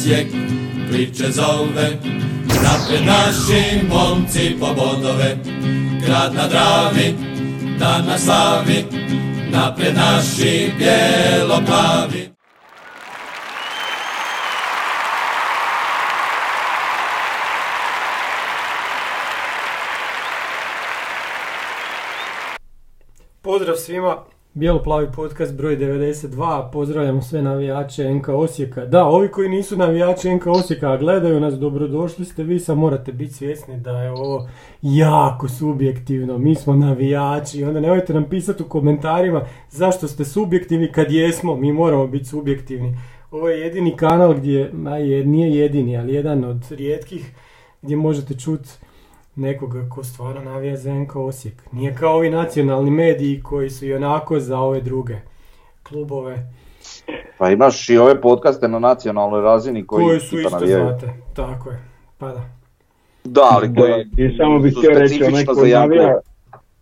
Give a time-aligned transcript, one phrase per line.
[0.00, 0.26] Osijek
[0.90, 1.98] priče zove.
[2.46, 5.36] Napred naši momci po bodove,
[6.06, 7.14] grad na Dravi,
[7.78, 8.84] dan na slavi.
[9.50, 12.30] Napred naši bijelo-plavi.
[23.42, 28.86] Pozdrav svima, Bijelo-plavi podcast broj 92, pozdravljamo sve navijače NK Osijeka.
[28.86, 33.12] Da, ovi koji nisu navijači NK Osijeka, a gledaju nas, dobrodošli ste, vi sam morate
[33.12, 34.48] biti svjesni da je ovo
[34.82, 41.12] jako subjektivno, mi smo navijači onda nemojte nam pisati u komentarima zašto ste subjektivni kad
[41.12, 42.96] jesmo, mi moramo biti subjektivni.
[43.30, 47.32] Ovo je jedini kanal gdje, a je, nije jedini, ali jedan od rijetkih
[47.82, 48.70] gdje možete čuti
[49.36, 51.54] nekoga ko stvarno navija za NK Osijek.
[51.72, 55.16] Nije kao ovi nacionalni mediji koji su i onako za ove druge
[55.82, 56.46] klubove.
[57.38, 60.84] Pa imaš i ove podcaste na nacionalnoj razini koji, Koji su isto navijaju.
[60.84, 61.12] znate.
[61.34, 61.78] Tako je.
[62.18, 62.44] Pa da.
[63.24, 66.18] Da, ali koji I samo bih htio reći, onaj koji navija,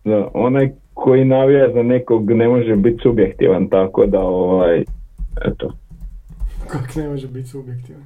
[0.03, 4.83] da, onaj koji navija za nekog ne može biti subjektivan, tako da ovaj,
[5.45, 5.73] eto.
[6.67, 8.05] Kako ne može biti subjektivan.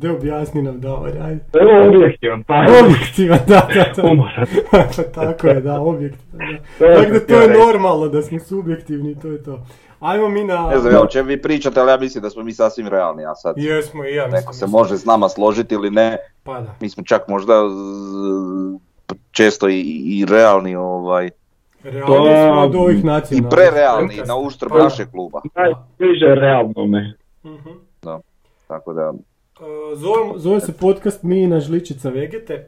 [0.00, 1.40] Da objasni nam Davor, ajde.
[1.54, 4.08] Evo objektivan, pa Objektivan, da, da, da.
[4.08, 4.46] Umoran.
[4.70, 4.78] Pa
[5.14, 6.38] tako je, da, objektivan.
[6.38, 6.56] Da.
[6.78, 9.60] To je Tako da to je normalno da smo subjektivni, to je to.
[10.00, 10.66] Ajmo mi na...
[10.66, 13.24] Ne znam ja o čem vi pričate, ali ja mislim da smo mi sasvim realni,
[13.24, 14.40] a sad Jesmo i ja mislim.
[14.40, 14.66] neko se isto.
[14.68, 16.74] može s nama složiti ili ne, Pa da.
[16.80, 17.54] mi smo čak možda
[19.32, 21.30] često i, i realni ovaj,
[21.82, 23.48] Realni Pa, smo od ovih i nacionalnih.
[23.50, 24.26] prerealni podcasta.
[24.28, 24.84] na uštrb Pa da.
[24.84, 25.40] našeg kluba.
[25.56, 27.14] Najbliže realnome.
[27.44, 27.70] Mhm.
[28.68, 29.12] Tako da,
[29.94, 32.66] Zove, zove se podcast Mi na žličica Vegete.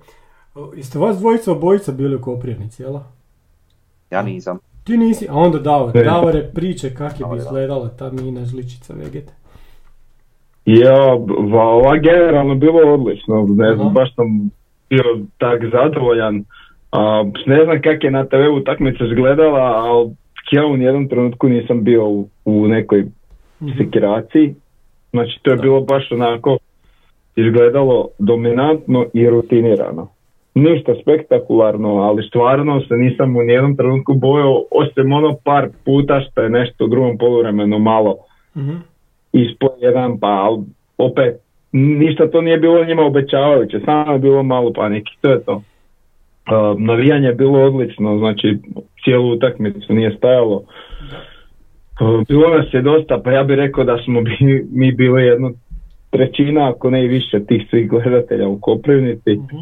[0.77, 2.95] Jeste vas dvojica obojica bili u Koprivnici, jel?
[4.11, 4.59] ja nisam.
[4.85, 5.93] Ti nisi, a onda Davor.
[5.95, 9.33] Davore, priče kak je bi izgledala ta Mina žličica Vegete.
[10.67, 11.05] Ja,
[11.53, 14.51] va, ova generalno bilo odlično, ne znam, baš sam
[14.91, 15.05] bio
[15.39, 16.45] tak zadovoljan.
[16.93, 20.11] A, ne znam kak je na TV utakmica izgledala, ali
[20.53, 23.05] ja u nijednom trenutku nisam bio u, u nekoj
[23.63, 23.71] Mhm.
[23.79, 24.55] sekiraciji.
[25.11, 26.59] Znači to je bilo baš onako
[27.37, 30.09] izgledalo dominantno i rutinirano.
[30.54, 36.43] Ništa spektakularno, ali stvarno se nisam u nijednom trenutku bojao, osim ono par puta što
[36.43, 38.16] je nešto u drugom poluvremenu malo
[38.56, 38.76] Mhm.
[39.32, 40.56] ispod jedan, pa
[40.98, 41.41] opet
[41.72, 45.53] ništa to nije bilo njima obećavajuće, samo je bilo malo panike, to je to.
[45.54, 48.59] Uh, navijanje je bilo odlično, znači
[49.04, 50.56] cijelu utakmicu nije stajalo.
[52.00, 54.37] Uh, bilo nas je dosta, pa ja bih rekao da smo bi,
[54.72, 55.53] mi bili jedno
[56.12, 59.31] trećina, ako ne i više tih svih gledatelja u Koprivnici.
[59.37, 59.56] Mhm.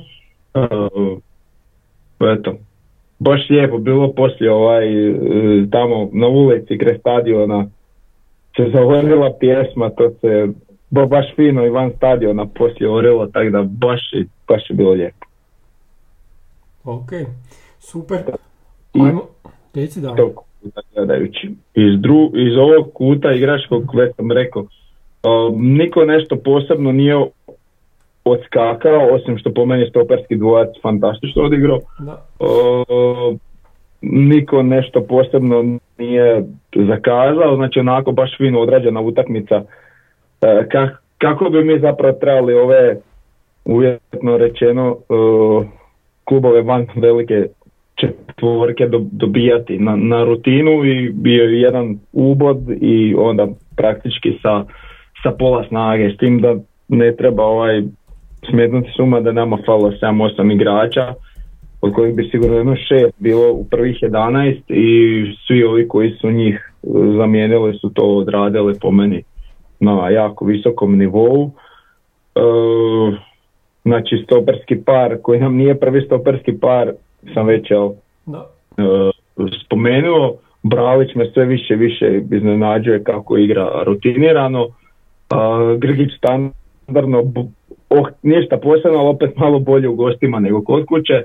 [0.54, 1.18] Uh,
[2.20, 2.54] eto,
[3.18, 5.14] baš lijepo bilo poslije ovaj, e,
[5.70, 7.66] tamo na ulici kraj stadiona
[8.56, 10.48] se zavorila pjesma, to se
[10.90, 14.00] ba, baš fino i van stadiona poslije orilo, tako da baš,
[14.48, 15.26] baš je bilo lijepo.
[16.84, 17.10] Ok,
[17.78, 18.18] super.
[18.94, 19.22] Ajmo,
[19.74, 20.00] reci
[20.94, 21.50] gledajući.
[21.74, 24.66] Iz, dru, iz ovog kuta igračkog, već sam rekao,
[25.56, 27.16] niko nešto posebno nije
[28.24, 31.78] odskakao, osim što po meni stoperski dvojac fantastično odigrao.
[31.98, 32.24] Da.
[34.00, 36.44] Niko nešto posebno nije
[36.74, 39.62] zakazao, znači onako baš fino odrađena utakmica.
[40.40, 42.96] Ka- kako bi mi zapravo trebali ove
[43.64, 45.66] uvjetno rečeno uh,
[46.24, 47.46] klubove van velike
[47.94, 54.64] četvorke do- dobijati na, na rutinu i bio je jedan ubod i onda praktički sa,
[55.22, 56.56] sa pola snage s tim da
[56.88, 57.82] ne treba ovaj
[58.50, 61.14] smetnuti suma da nama falo 7-8 igrača
[61.80, 66.30] od kojih bi sigurno jedno šest bilo u prvih 11 i svi ovi koji su
[66.30, 66.86] njih e,
[67.16, 69.22] zamijenili su to odradili po meni
[69.80, 71.50] na jako visokom nivou.
[72.34, 72.40] E,
[73.84, 76.92] znači stoperski par koji nam nije prvi stoperski par
[77.34, 77.90] sam već jel,
[78.26, 78.46] Da.
[78.78, 78.82] e,
[79.64, 80.34] spomenuo.
[80.62, 84.68] Bralić me sve više više iznenađuje kako igra rutinirano.
[85.30, 87.32] A, Grgić standardno,
[87.88, 91.22] oh, ništa posebno, ali opet malo bolje u gostima nego kod kuće.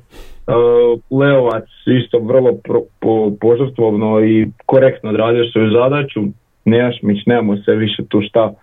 [0.47, 1.63] Uh, Leovac
[2.03, 6.21] isto vrlo pro, po, požrtvovno i korektno odradio svoju zadaću.
[6.65, 8.45] Nejašmić, nemamo se više tu šta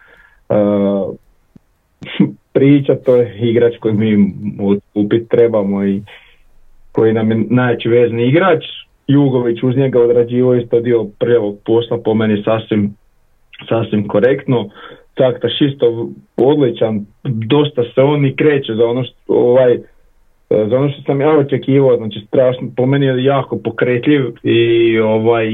[0.48, 1.14] uh,
[2.52, 4.32] priča, to je igrač koji mi
[4.94, 6.02] upit trebamo i
[6.92, 8.64] koji nam je najveći vezni igrač.
[9.06, 12.94] Jugović uz njega odrađivao isto dio prvog posla po meni sasvim,
[13.68, 14.68] sasvim korektno.
[15.16, 19.78] Caktaš isto odličan, dosta se on i kreće za ono što, ovaj,
[20.50, 25.46] za ono što sam ja očekivao, znači strašno, po meni je jako pokretljiv i ovaj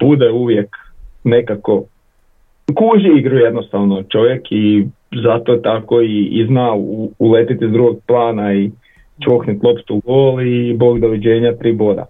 [0.00, 0.76] bude uvijek
[1.24, 1.84] nekako
[2.74, 4.86] kuži igru jednostavno čovjek i
[5.22, 8.70] zato tako i, i zna u, uletiti s drugog plana i
[9.24, 12.06] čokniti loptu u gol i bog doviđenja tri boda.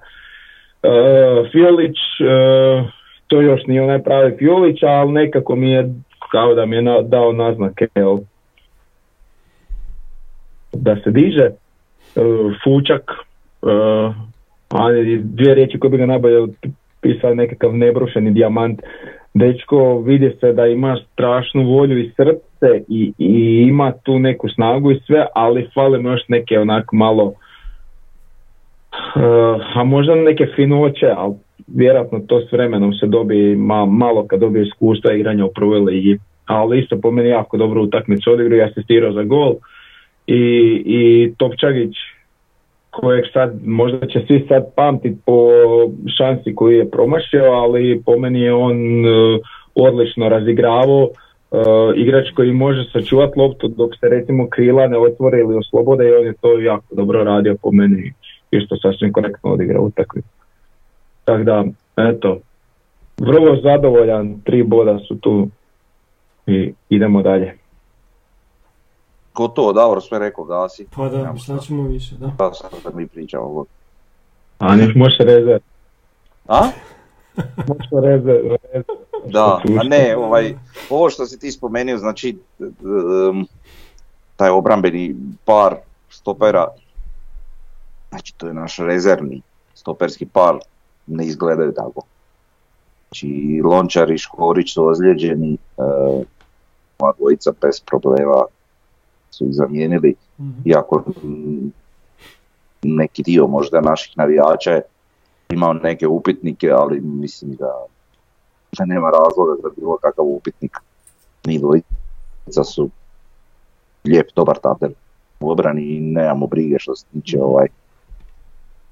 [0.82, 2.86] Uh, Fiolić, uh,
[3.26, 5.94] to još nije onaj pravi Fiolić, ali nekako mi je
[6.32, 8.18] kao da mi je dao naznake jel,
[10.72, 11.50] da se diže.
[12.16, 13.10] Uh, fučak,
[13.62, 14.14] uh,
[14.68, 16.46] ali dvije riječi koje bi ga najbolje
[17.00, 18.82] pisao nekakav nebrušeni dijamant.
[19.34, 24.90] Dečko vidi se da ima strašnu volju i srce i, i ima tu neku snagu
[24.90, 27.32] i sve, ali fale mu još neke onak malo
[29.16, 31.34] uh, a možda neke finoće, ali
[31.74, 36.18] vjerojatno to s vremenom se dobije ma, malo kad dobije iskustva igranja u prvoj ligi.
[36.44, 39.54] Ali isto po meni jako dobro utakmicu odigrao i asistirao za gol.
[40.26, 40.42] I,
[40.86, 41.94] i Topčagić
[42.90, 45.50] kojeg sad možda će svi sad pamtiti po
[46.18, 49.40] šansi koju je promašio, ali po meni je on uh,
[49.74, 51.08] odlično razigravao.
[51.50, 51.58] Uh,
[51.96, 56.26] igrač koji može sačuvati loptu dok se recimo krila ne otvore ili oslobode i on
[56.26, 58.12] je to jako dobro radio po meni
[58.50, 60.39] isto sasvim korektno odigrao utakmicu.
[61.30, 61.64] Tako da,
[61.96, 62.38] eto,
[63.18, 65.48] vrlo zadovoljan, tri boda su tu
[66.46, 67.58] i idemo dalje.
[69.34, 70.86] Gotovo, Davor sve rekao, gasi.
[70.96, 72.30] Pa da, šta ćemo više, da.
[72.34, 73.64] šta sad da mi pričamo.
[74.58, 75.60] A neš može rezerv,
[76.48, 76.68] A?
[77.68, 78.56] može rezerv.
[79.26, 80.54] Da, a ne, ovaj,
[80.90, 83.46] ovo što si ti spomenuo, znači, um,
[84.36, 85.76] taj obrambeni par
[86.10, 86.66] stopera,
[88.08, 89.42] znači to je naš rezervni
[89.74, 90.58] stoperski par,
[91.10, 92.02] ne izgledaju tako.
[93.08, 96.22] Znači, Lončar i Škorić su ozlijeđeni, uh,
[96.98, 98.42] ova dvojica bez problema
[99.30, 100.60] su ih zamijenili, Mhm.
[100.64, 101.04] iako
[102.82, 104.82] neki dio možda naših navijača je
[105.52, 107.84] imao neke upitnike, ali mislim da,
[108.78, 110.76] da nema razloga za bilo kakav upitnik.
[111.46, 112.90] Mi dvojica su
[114.04, 114.92] lijep, dobar tandem
[115.40, 117.66] u obrani i nemamo brige što se tiče ovaj,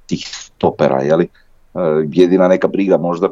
[0.06, 1.28] tih stopera, jeli?
[1.78, 3.28] E, jedina neka briga možda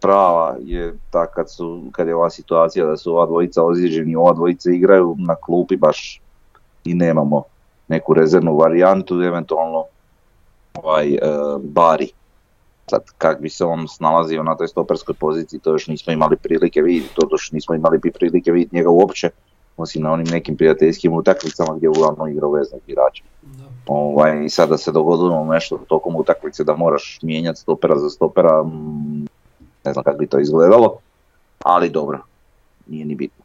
[0.00, 4.32] prava je ta kad, su, kad je ova situacija da su ova dvojica ozlijeđeni, ova
[4.32, 6.20] dvojica igraju na klupi baš
[6.84, 7.42] i nemamo
[7.88, 9.84] neku rezervnu varijantu, eventualno
[10.74, 11.18] ovaj, e,
[11.62, 12.08] Bari.
[12.90, 16.82] Sad, kak bi se on snalazio na toj stoperskoj poziciji, to još nismo imali prilike
[16.82, 19.30] vidjeti, to još nismo imali prilike vidjeti njega uopće,
[19.76, 23.24] osim na onim nekim prijateljskim utakmicama gdje je uglavnom igrao veznog igrača.
[23.88, 29.26] Ovaj, I sada se dogodilo nešto tokom utakmice da moraš mijenjati stopera za stopera, mm,
[29.84, 30.98] ne znam kako bi to izgledalo,
[31.64, 32.18] ali dobro,
[32.86, 33.44] nije ni bitno.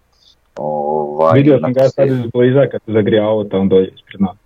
[0.55, 4.37] Ovaj, Vidio sam ga sad iz bliza kad se zagrijavao tamo dolje ispred nas.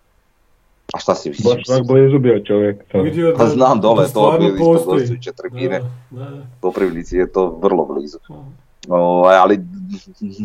[0.94, 1.70] A šta si Baš misliš?
[1.70, 2.84] ovak blizu bio čovjek.
[2.94, 4.98] Vidio Pa znam, dole da je to bili isto
[6.12, 6.42] da, da.
[6.60, 8.18] Koprivnici je to vrlo blizu.
[8.88, 9.60] Ovaj, ali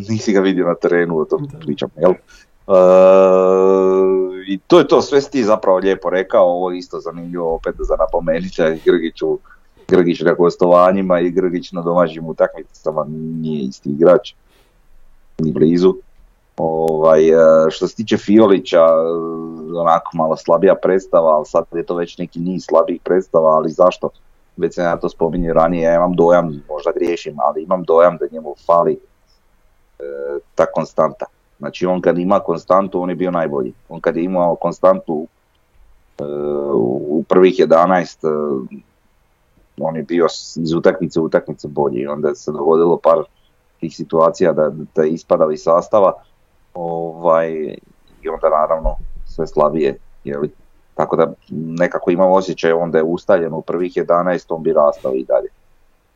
[0.09, 2.13] nisi ga vidio na terenu, o tom pričam, jel?
[2.69, 2.73] E,
[4.47, 7.75] I to je to, sve si ti zapravo lijepo rekao, ovo je isto zanimljivo opet
[7.79, 7.97] za
[8.75, 9.39] i Grgiću,
[9.89, 14.35] Grgić na gostovanjima i Grgić na domaćim utakmicama nije isti igrač,
[15.39, 15.95] ni blizu.
[16.57, 21.95] Ovaj, e, što se tiče Fiolića, e, onako malo slabija predstava, ali sad je to
[21.95, 24.11] već neki niz slabijih predstava, ali zašto?
[24.57, 28.27] Već sam ja to spominjao ranije, ja imam dojam, možda griješim, ali imam dojam da
[28.33, 28.99] njemu fali e,
[30.55, 31.27] ta konstanta.
[31.63, 33.73] Znači on kad ima konstantu, on je bio najbolji.
[33.89, 35.27] On kad je imao konstantu
[36.19, 36.25] e,
[36.75, 38.79] u prvih 11, e,
[39.81, 40.27] on je bio
[40.57, 41.29] iz utakmice u
[41.69, 42.07] bolji.
[42.07, 43.19] Onda se dogodilo par
[43.81, 45.25] tih situacija da, da iz
[45.57, 46.13] sastava
[46.75, 47.53] ovaj,
[48.23, 49.99] i onda naravno sve slabije.
[50.25, 50.51] Jeli?
[50.95, 55.25] Tako da nekako imam osjećaj onda je ustaljen u prvih 11, on bi rastao i
[55.25, 55.49] dalje.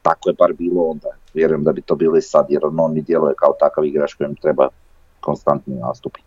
[0.02, 1.08] Tako je bar bilo onda.
[1.34, 4.34] Vjerujem da bi to bilo i sad jer on mi djeluje kao takav igrač kojem
[4.34, 4.68] treba
[5.26, 6.20] konstantni nastupi.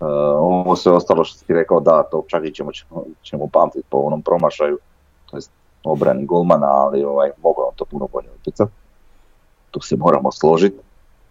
[0.00, 2.70] Uh, ovo sve ostalo što ti rekao, da, to čak i ćemo,
[3.22, 4.78] ćemo, pamtiti po onom promašaju,
[5.30, 5.50] to jest
[5.84, 8.72] obrani golmana, ali ovaj, mogao on to puno bolje utjecati.
[9.70, 10.78] Tu se moramo složiti.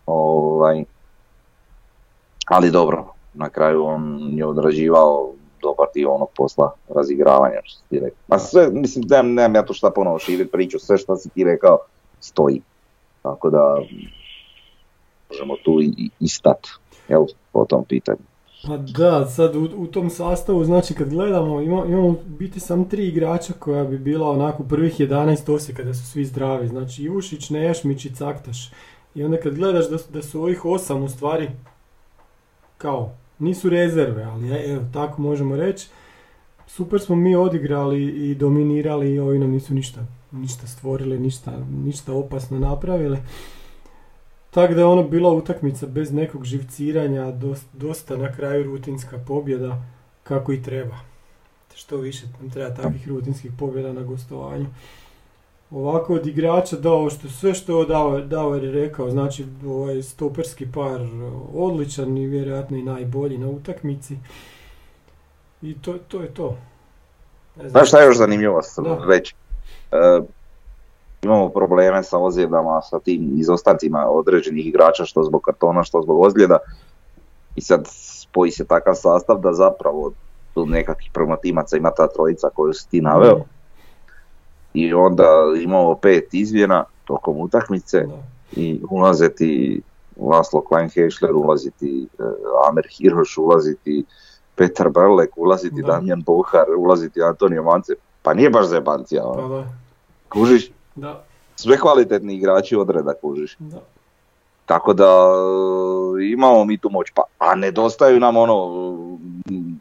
[0.06, 0.84] Ovaj,
[2.46, 8.18] ali dobro, na kraju on je odrađivao dobar dio onog posla razigravanja što ti rekao.
[8.28, 11.44] Ma sve, mislim, nemam, nemam ja tu šta ponovo širiti priču, sve što si ti
[11.44, 11.78] rekao
[12.20, 12.62] stoji.
[13.22, 13.78] Tako da
[15.30, 16.68] možemo tu i, i stat,
[17.10, 18.20] jel, po tom pitanju.
[18.68, 22.86] Pa da, sad u, u tom sastavu, znači kad gledamo, ima- imamo u biti samo
[22.86, 27.50] tri igrača koja bi bila onako prvih 11 Osijeka da su svi zdravi, znači Jušić,
[27.50, 28.72] Nejašmić i Caktaš.
[29.16, 31.50] I onda kad gledaš da, da su ovih osam u stvari
[32.78, 35.88] kao, nisu rezerve, ali e- evo, tako možemo reći.
[36.68, 40.02] Super smo mi odigrali i dominirali i ovi nam nisu ništa,
[40.32, 41.52] ništa stvorili, ništa,
[41.84, 43.18] ništa opasno napravili.
[44.52, 49.82] Tako da je ono bila utakmica bez nekog živciranja, dosta, dosta na kraju rutinska pobjeda,
[50.24, 50.96] kako i treba.
[51.76, 54.66] Što više nam treba takvih rutinskih pobjeda na gostovanju.
[55.72, 60.72] Ovako od igrača dao što sve što je dao, dao je rekao, znači ovaj stoperski
[60.72, 61.02] par
[61.54, 64.18] odličan i vjerojatno i najbolji na utakmici.
[65.62, 66.58] I to, to je to.
[67.56, 67.70] Ne znam.
[67.70, 68.62] Znaš šta je još zanimljivo
[69.08, 69.36] reći?
[71.22, 76.58] Imamo probleme sa ozljedama, sa tim izostancima određenih igrača, što zbog kartona, što zbog ozljeda.
[77.56, 80.12] I sad spoji se takav sastav da zapravo
[80.54, 83.42] tu nekakvih promotimaca ima ta trojica koju si ti naveo.
[84.74, 85.28] I onda
[85.62, 88.06] imamo pet izmjena tokom utakmice
[88.56, 89.82] i ulaze ti
[90.18, 92.24] Laslo Kleinhešler, ulazi ti e,
[92.70, 94.06] Amer Hirš, ulazi ti
[94.56, 95.88] Petar Brlek, ulazi ti Da.
[95.88, 97.94] Damjan Bohar, ulazi ti Antonio Mance.
[98.22, 99.48] Pa nije baš zebancija, Pa ono.
[99.48, 99.64] da,
[100.30, 101.24] kužiš, da,
[101.56, 103.56] sve kvalitetni igrači odreda kužiš.
[103.60, 103.78] da.
[104.66, 105.30] Tako da
[106.20, 108.88] e, imamo mi tu moć, pa, a nedostaju nam ono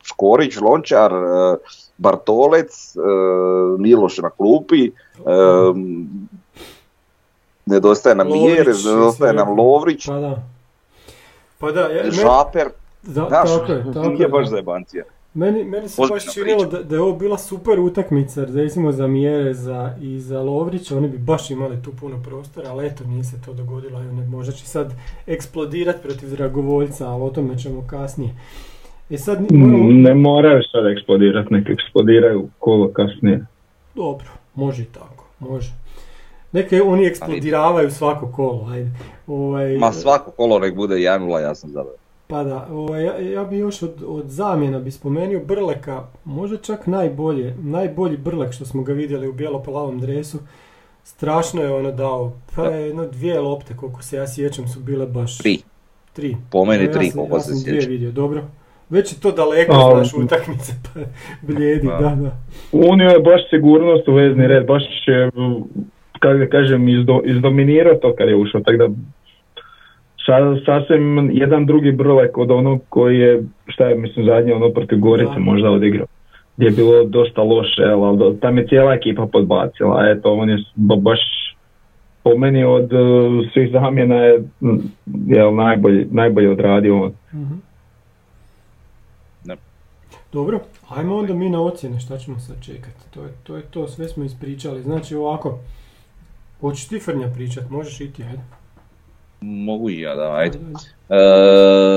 [0.04, 1.56] Škorić, Lončar, e,
[1.98, 3.00] Bartolec, e,
[3.78, 4.90] Miloš na klupi, e,
[7.66, 9.58] nedostaje nam Lovrić, Mjerez, nedostaje nam.
[9.58, 10.42] Lovrić, Pa da.
[11.58, 12.68] Pa da, ja, Žaper,
[13.02, 15.04] da, znaš, tako je, tako nije je, baš zajebancija.
[15.34, 19.94] Meni, meni se baš činilo da, da je ovo bila super utakmica, recimo za Mjereza
[20.00, 23.52] i za Lovrića, oni bi baš imali tu puno prostora, ali eto nije se to
[23.52, 24.92] dogodilo, ne, možda će sad
[25.26, 28.34] eksplodirati protiv Dragovoljca, ali o tome ćemo kasnije.
[29.10, 33.46] E sad moramo, Mm, Ne moraju sad eksplodirati, nek eksplodiraju kolo kasnije.
[33.94, 35.72] dobro, može i tako, može.
[36.52, 38.90] Neke oni eksplodiravaju svako kolo, ajde.
[39.26, 42.07] Ovaj, Ma svako kolo nek bude 1-0, ja sam zadovoljan.
[42.28, 46.86] Pa da, ovaj, ja, ja bi još od, od zamjena bi spomenuo Brleka, možda čak
[46.86, 50.38] najbolje, najbolji Brlek što smo ga vidjeli u bijelo-plavom dresu.
[51.04, 55.06] Strašno je ono dao, pa je jedno dvije lopte koliko se ja sjećam su bile
[55.06, 55.38] baš...
[55.38, 55.58] Tri,
[56.12, 56.36] Tri.
[56.50, 57.92] po meni ja tri sam- koliko ja se sam dvije sjećam.
[57.92, 58.42] vidio, dobro.
[58.90, 61.00] Već je to daleko, A, znaš, utakmice, pa
[61.42, 62.16] blijedi, Da.
[62.16, 62.30] da.
[62.72, 65.30] Unio je baš sigurnost u vezni red, baš je,
[66.18, 68.88] kako da kažem, izdo, izdominirao to kad je ušao, tako da
[70.66, 75.32] sasvim jedan drugi brlek od onog koji je, šta je, mislim, zadnje ono protiv Gorice
[75.34, 75.40] Da.
[75.40, 76.06] možda odigrao.
[76.56, 80.58] Gdje je bilo dosta loše, ali tam je cijela ekipa podbacila, a eto, on je
[80.74, 81.20] ba- baš
[82.22, 83.00] po meni od uh,
[83.52, 84.42] svih zamjena je
[85.26, 87.12] jel, najbolji, najbolji odradio on.
[87.34, 87.54] Mhm.
[89.44, 89.56] Da.
[90.32, 93.10] Dobro, ajmo onda mi na ocjene, šta ćemo sad čekati.
[93.14, 94.82] To je, to je to, sve smo ispričali.
[94.82, 95.58] Znači ovako,
[96.60, 98.57] hoćeš ti Frnja pričat, možeš i ti, ajde.
[99.40, 100.58] Mogu i ja da, ajde.
[101.08, 101.16] E,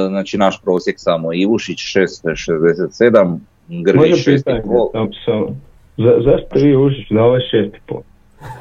[0.10, 5.10] znači naš prosjek samo Ivušić 667, Grgić Može pitanje, 6,5.
[5.25, 5.55] samo,
[5.98, 8.01] za, zašto vi ušić da ovo je šest i pol?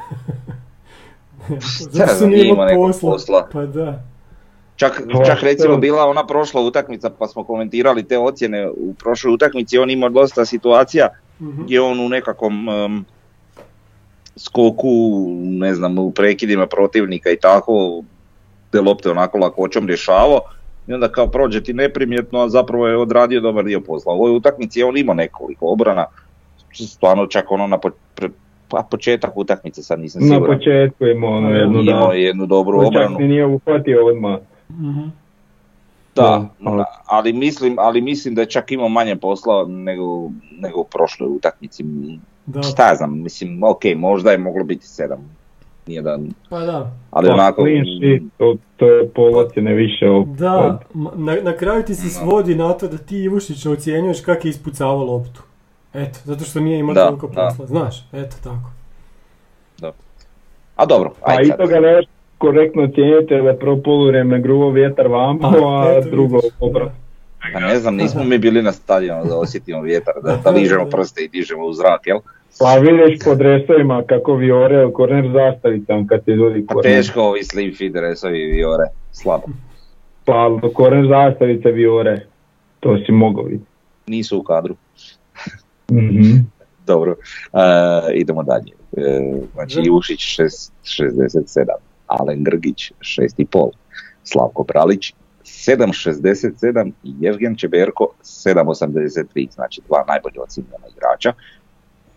[1.90, 3.10] Zato su nije imao posla.
[3.10, 3.49] posla.
[3.52, 4.02] Pa da.
[4.76, 9.34] Čak, Pa, čak recimo bila ona prošla utakmica pa smo komentirali te ocjene u prošloj
[9.34, 11.08] utakmici, on ima dosta situacija
[11.40, 11.62] Mhm.
[11.62, 13.04] gdje on u nekakvom em,
[14.37, 14.88] skoku,
[15.40, 18.02] ne znam, u prekidima protivnika i tako,
[18.70, 20.40] te lopte onako lakoćom rješavao
[20.86, 24.14] i onda kao prođe ti neprimjetno, a zapravo je odradio dobar dio posla.
[24.14, 26.04] U ovoj utakmici je on imao nekoliko obrana,
[26.74, 28.30] stvarno čak ono na po, pre-
[28.68, 30.58] pa početak utakmice sad nisam Na siguran.
[30.58, 31.90] početku imao ono jednu da.
[31.90, 33.18] Imao je jednu dobru Čak obranu.
[33.18, 34.38] ni nije uhvatio odmah.
[34.70, 35.00] Mhm.
[36.16, 40.80] Da, Da, ali- ali mislim, ali mislim da je čak imao manje posla nego, nego
[40.80, 41.84] u prošloj utakmici.
[42.46, 45.36] Da, Šta znam, mislim, ok, možda je moglo biti sedam.
[45.90, 46.18] Nije da,
[46.49, 46.92] pa da.
[47.11, 50.80] ali Pa, onako, clean sheet, to, to je pol ocjene više od, Da,
[51.16, 55.04] na, na kraju ti se svodi na to da ti Ivušića ocjenjuješ kak je ispucavao
[55.04, 55.42] loptu.
[55.94, 57.49] Eto, zato što nije imao Da, toliko da.
[57.49, 58.70] posla, znaš, eto tako.
[60.76, 61.59] a dobro, Pa ajde i sad.
[61.59, 62.02] toga ne
[62.38, 66.92] korektno cijenite je prvo poluvrijeme grubo vjetar vamo, a eto, drugo obrat.
[67.52, 71.25] Pa ne znam, nismo mi bili na stadionu da osjetimo vjetar, da, da ližemo prste
[71.25, 72.18] i dižemo u zrak, jel?
[72.59, 76.92] Pa vidiš po dresovima kako viore, korner zastavicam kad ti ljudi Pa korner.
[76.92, 79.47] teško ovi slim fit dresovi viore, slabo.
[80.25, 82.26] Pa korner zastavice viore,
[82.80, 83.71] to si mogao vidjeti.
[84.07, 84.76] Nisu u kadru.
[85.92, 86.23] Mhm.
[86.87, 87.16] Dobro,
[87.52, 87.59] e,
[88.14, 88.73] idemo dalje.
[88.97, 91.64] E, znači Ivušić 6, 67,
[92.07, 93.71] Alen Grgić 6,5,
[94.25, 95.14] Slavko Pralić
[95.45, 101.33] 7,67 i Jevgen Čeberko 7,83, znači dva najbolje ocijenjena igrača.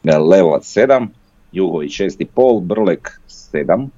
[0.03, 1.07] Levovac 7,
[1.51, 3.89] Jugović 6,5, Brlek 7,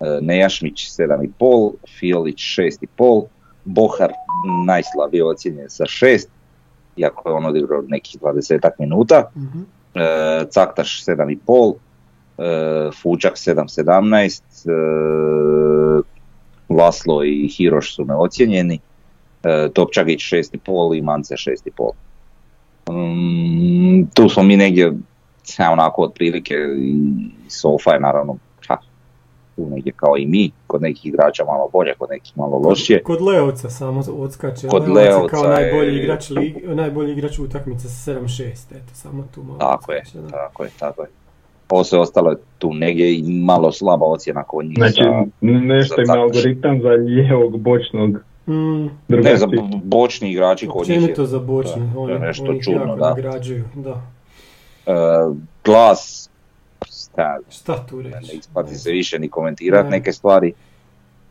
[0.00, 3.24] e, Nejašmić 7,5, Fiolić 6,5,
[3.64, 4.12] Bohar
[4.66, 6.26] najslabije ocijenjen sa 6,
[6.96, 9.58] iako je on odigrao nekih 20 minuta Mhm.
[9.94, 10.00] e,
[10.50, 11.74] Caktaš 7,5,
[12.38, 14.72] e, Fučak 7,17, e,
[16.68, 18.78] Laslo i Hiroš su neocijenjeni,
[19.42, 21.90] e, Topčagić 6,5 i Mance 6,5.
[22.90, 24.92] Mm, tu smo mi negdje,
[25.72, 26.94] onako otprilike, i
[27.48, 28.36] Sofa je naravno
[28.68, 28.76] ha,
[29.56, 33.02] tu negdje kao i mi, kod nekih igrača malo bolje, kod nekih malo lošije.
[33.02, 34.68] Kod Leovca samo odskače.
[34.68, 38.94] Kod Leovac je Leovca kao je- najbolji igrač, lig- najbolji igrač utakmice sa 7-6, eto,
[38.94, 40.28] samo tu malo Tako je, odskače, da.
[40.28, 41.08] tako je, tako je.
[41.68, 44.74] Ovo sve ostalo je tu negdje i malo slaba ocjena kod njih.
[44.76, 48.10] Znači, za- nešto im za je tako- algoritam za lijevog bočnog
[48.48, 50.96] Mm, ne, za bočni igrači kod njih je.
[50.96, 53.08] općenito za bočne, da, oni, je nešto oni čudno, da.
[53.08, 54.02] nagrađuju, da.
[54.86, 54.92] E,
[55.64, 56.30] glas,
[56.86, 58.36] šta, Šta tu ne reći?
[58.36, 59.90] isplati se više ni komentirati Ne.
[59.90, 60.52] neke stvari.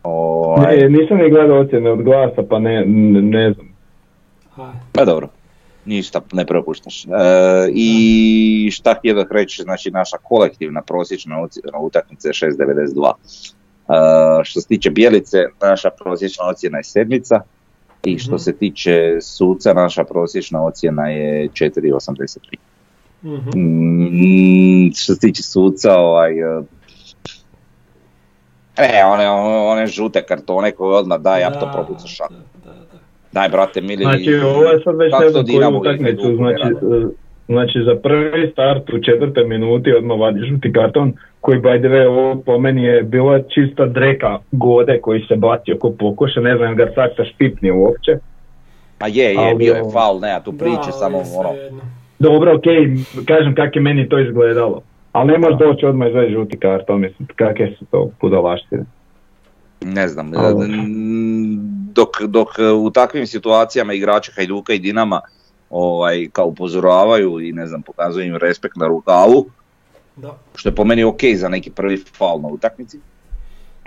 [0.04, 3.76] Ovaj, Ne, nisam ni gledao ocjene od glasa, pa ne, ne, ne znam.
[4.92, 5.30] Pa dobro,
[5.86, 7.06] ništa ne propuštaš.
[7.06, 7.10] E,
[7.70, 7.90] I
[8.72, 13.12] šta da reći, znači naša kolektivna prosječna ocjena utakmice je 6.92.
[14.40, 17.42] E, što se tiče Bijelice, naša prosječna ocjena je sedmica
[18.04, 18.38] i što Mhm.
[18.38, 22.58] se tiče suca, naša prosječna ocjena je 4.83.
[23.26, 26.62] Mm, što se tiče suca, ovaj, e,
[28.78, 29.30] e, one,
[29.72, 32.30] one žute kartone koje odmah daj, ja to Da, propucaš šak.
[32.30, 32.98] da, da, da.
[33.32, 36.64] Daj, brate, mili, Znači, ovo je sad već kako ne znam koju utakmicu, znači,
[37.48, 42.08] znači za prvi start u četvrtoj minuti odmah vadi žuti karton, koji by the way
[42.08, 46.76] ovo po meni je bila čista dreka gode koji se bacio ko pokoša, ne znam
[46.76, 48.12] ga Sakta štipni uopće.
[48.98, 51.50] Pa je, je, Ali bio je faul, nema tu priče, samo ono.
[52.20, 52.96] Dobro, okej,
[53.26, 54.82] kažem kak je meni to izgledalo.
[55.12, 58.86] Ali ne možeš doći odmah izvedi žuti karton, mislim, kakve su to budalaštine.
[59.82, 60.68] ne znam, Ali-
[61.94, 62.48] dok, dok
[62.78, 65.22] u takvim situacijama igrači Hajduka i Dinama
[65.70, 69.46] ovaj, kao upozoravaju i ne znam, pokazuju im respekt na rukavu,
[70.16, 70.38] Da.
[70.56, 73.00] što je po meni ok za neki prvi faul na utakmici.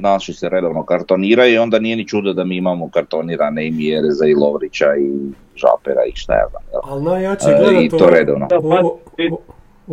[0.02, 4.26] Naši se redovno kartoniraju i onda nije ni čudo da mi imamo kartonirane i Mjereza
[4.26, 5.12] i Lovrića i
[5.56, 6.62] Žapera i šta ja znam.
[6.72, 6.80] jel?
[6.84, 8.46] Ali najjače E, gleda I to redovno.
[8.46, 9.40] Da, Ovo, pa, o-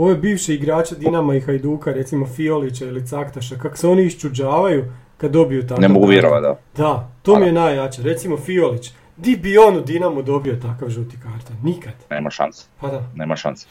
[0.03, 4.85] ove bivše igrače Dinama i Hajduka, recimo Fiolića ili Caktaša, kako se oni iščuđavaju
[5.17, 6.83] kad dobiju takav Ne mogu vjerovati, da.
[6.83, 8.01] Da, to mi Pa je najjače.
[8.03, 11.55] Recimo Fiolić, di bi on u Dinamo dobio takav žuti karton?
[11.63, 11.93] Nikad.
[12.09, 12.65] Nema šanse.
[12.81, 13.03] Pa da.
[13.15, 13.67] nema šanse.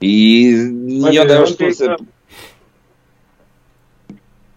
[0.00, 0.52] I,
[1.12, 1.86] i onda još tu se...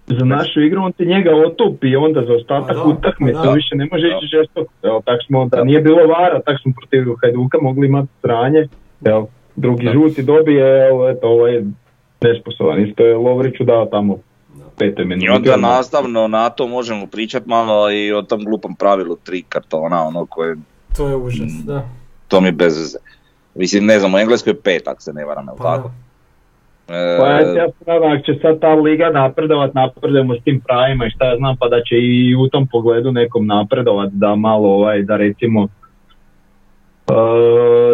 [0.08, 3.52] za našu igru on ti njega otupi i onda za ostatak da, utakmice da.
[3.52, 4.72] više ne može ići žestoko.
[4.84, 8.68] Evo, tak smo, da nije bilo vara, tak smo protiv Hajduka mogli imati stranje.
[9.06, 9.92] Evo, drugi Da.
[9.92, 11.66] žuti dobije, evo, eto, ovo je
[12.22, 12.82] nesposoban.
[12.82, 14.18] Isto je Lovriću dao tamo
[14.78, 15.26] pete minuti.
[15.26, 20.04] I onda nastavno na to možemo pričati malo i o tom glupom pravilu tri kartona,
[20.04, 20.56] ono koje,
[20.98, 21.66] To je užas, Mm.
[21.66, 21.84] da.
[22.28, 22.98] to mi je bez veze.
[23.56, 25.88] Mislim, ne znam, u Engleskoj je pet, ako se ne varam, jel Pa tako?
[25.88, 25.94] da.
[26.88, 30.62] E, Pa ja, ja se nadam, ako će sad ta liga napredovat, napredujemo s tim
[30.68, 34.36] pravima i šta ja znam, pa da će i u tom pogledu nekom napredovat, da
[34.36, 35.68] malo ovaj, da recimo uh,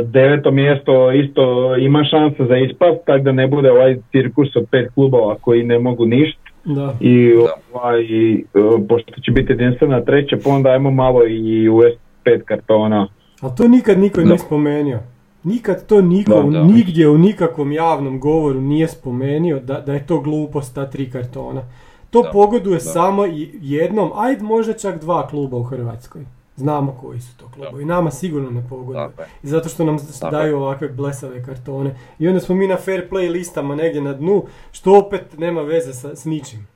[0.05, 4.93] deveto mjesto isto ima šanse za ispast, tako da ne bude ovaj cirkus od pet
[4.93, 6.93] klubova koji ne mogu ništa Da.
[6.99, 7.33] i
[7.73, 13.07] ovaj, uh, pošto će biti jedinstvena treće, pa onda ajmo malo i uvesti pet kartona.
[13.41, 14.99] Ali to nikad niko nije spomenuo.
[15.43, 16.63] Nikad to niko, Da, da.
[16.63, 21.61] nigdje u nikakvom javnom govoru nije spomenuo da, da je to glupost ta tri kartona.
[22.09, 22.79] To Da, pogoduje da.
[22.81, 23.25] samo
[23.61, 26.21] jednom, ajde možda čak dva kluba u Hrvatskoj.
[26.55, 27.85] Znamo koji su to klubovi.
[27.85, 29.09] Nama sigurno ne pogoduje.
[29.43, 29.97] Zato što nam
[30.31, 31.95] daju ovakve blesave kartone.
[32.19, 35.93] I onda smo mi na fair play listama negdje na dnu, što opet nema veze
[35.93, 36.67] sa, s ničim.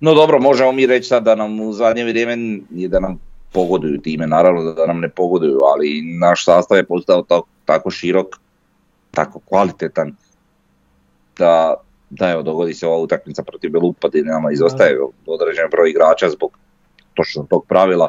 [0.00, 2.36] No dobro, možemo mi reći sad da nam u zadnje vrijeme
[2.88, 3.18] da nam
[3.52, 8.26] pogoduju time, naravno da nam ne pogoduju, ali naš sastav je postao tako, tako širok,
[9.10, 10.16] tako kvalitetan,
[11.38, 11.74] da,
[12.10, 16.58] da evo, dogodi se ova utakmica protiv Belupa gdje nama izostaje određen broj igrača zbog
[17.14, 18.08] točno tog pravila,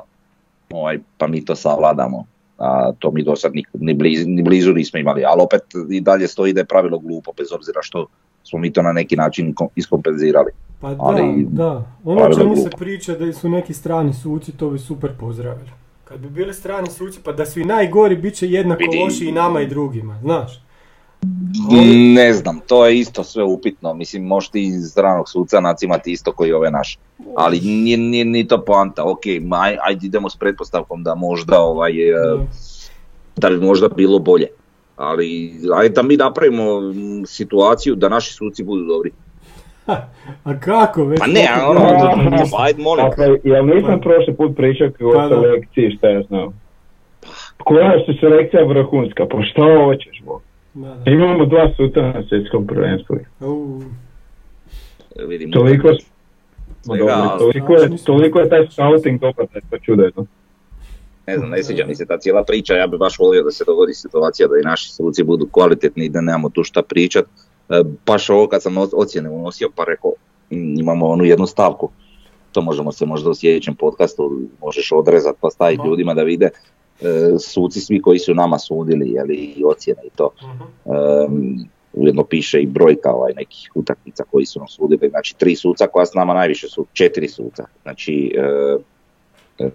[0.70, 2.26] ovaj, pa mi to savladamo.
[2.58, 6.02] A to mi do sad ni, ni, blizu, ni blizu nismo imali, ali opet i
[6.02, 8.08] dalje stoji da je pravilo glupo, bez obzira što
[8.44, 10.52] smo mi to na neki način kom- iskompenzirali.
[10.84, 11.70] Pa da, Ali- da.
[12.04, 15.70] Ono o pravilo čemu se priča da su neki strani suci, to bi super pozdravili.
[16.04, 19.32] Kad bi bili strani suci, pa da su i najgori, bit će jednako loši i
[19.32, 20.60] nama i drugima, znaš.
[21.72, 23.94] Ali- Ne znam, to je isto sve upitno.
[23.94, 26.98] Mislim, možeš ti iz stranog suca nacimati isto koji ove naše.
[27.36, 29.04] Ali nije, nije ni to poanta.
[29.04, 32.38] Ok, aj- ajde idemo s pretpostavkom da možda ovaj, e, Da.
[33.38, 34.48] da bi možda bilo bolje.
[34.96, 39.12] Ali ajde da mi napravimo mm, situaciju da naši suci budu dobri.
[40.44, 41.20] A kako već?
[41.20, 41.80] Pa ne, ono,
[42.52, 43.06] pa ajde molim.
[43.06, 46.62] Dakle, jel nisam Pa- prošli put pričao o Pa selekciji, šta ja znam.
[47.58, 50.40] Koja su selekcija vrhunska, pa šta hoćeš, bo?
[50.74, 51.12] Da, da.
[51.12, 53.18] Imamo dva sutra na svjetskom prvenstvu.
[55.54, 55.90] Toliko,
[56.86, 60.26] dobro, ali toliko je, toliko je taj scouting dobar da je to
[61.28, 63.64] ne znam, ne sviđa mi se ta cijela priča, ja bi baš volio da se
[63.68, 67.26] dogodi situacija da i naši suci budu kvalitetni i da nemamo tu šta pričat.
[67.70, 70.12] E, Baš ovo kad sam ocjene unosio pa rekao,
[70.52, 71.90] "Mm, imamo onu jednu stavku,
[72.52, 75.88] to možemo se možda u sljedećem podcastu možeš odrezat pa staviti Ma.
[75.88, 76.50] ljudima da vide
[77.02, 80.30] e, suci svi koji su nama sudili jeli, i ocjene i to.
[80.44, 80.64] Mhm.
[80.86, 85.88] Um, ujedno piše i brojka ovaj, nekih utakmica koji su nam sudili, znači tri suca
[85.88, 88.78] koja s nama najviše su, četiri suca, znači e,
[89.66, 89.70] e,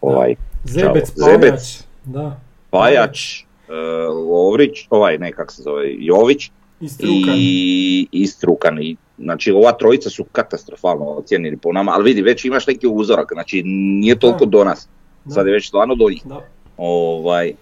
[0.00, 1.30] ovaj Zebec, Čao.
[1.30, 1.84] Zebec.
[2.04, 2.40] Da.
[2.70, 3.72] Pajač, e,
[4.08, 7.34] Lovrić, ovaj ne kak se zove, Jović I Strukan.
[7.36, 8.82] i, i Strukan.
[8.82, 13.32] I, znači ova trojica su katastrofalno ocjenjeni po nama, ali vidi već imaš neki uzorak,
[13.32, 14.50] znači nije toliko Da.
[14.50, 14.88] do nas,
[15.24, 15.30] Da.
[15.30, 16.22] sad je već stvarno do njih.
[16.24, 16.40] Da.
[16.76, 17.52] Ovaj,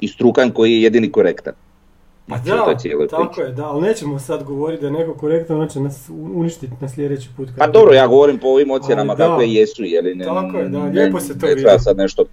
[0.00, 1.54] I Strukan koji je jedini korektan.
[2.28, 2.88] Pa da, tako priči.
[3.40, 6.88] je, da, ali nećemo sad govoriti da je neko korektan, on će nas uništiti na
[6.88, 7.48] sljedeći put.
[7.48, 10.82] kad Pa dobro, ja govorim po ovim ocjenama kakve jesu, jeli ne, Tako je, da,
[10.84, 11.62] lijepo se to ne vidi.
[11.62, 12.24] treba sad nešto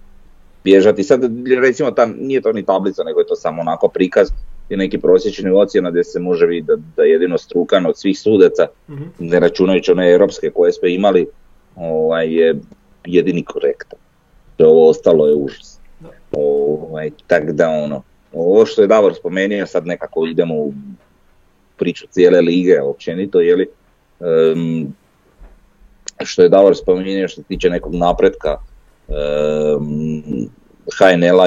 [0.64, 1.02] bježati.
[1.04, 1.20] Sad
[1.58, 4.28] recimo ta, nije to ni tablica, nego je to samo onako prikaz
[4.68, 8.66] i neki prosječni ocjena gdje se može vidjeti da, da jedino strukan od svih sudaca,
[8.88, 9.02] Mhm.
[9.18, 11.26] ne računajući one europske koje smo imali,
[11.76, 12.54] ovaj, je
[13.04, 13.98] jedini korektan.
[14.58, 15.78] Ovo ostalo je užas.
[16.32, 18.02] Ovaj, tak da ono,
[18.32, 20.72] ovo što je Davor spomenuo, sad nekako idemo u
[21.76, 23.68] priču cijele lige općenito, jeli,
[24.20, 24.94] em,
[26.24, 28.56] što je Davor spomenuo što se tiče nekog napretka
[29.08, 30.48] em,
[30.98, 31.46] HNL-a,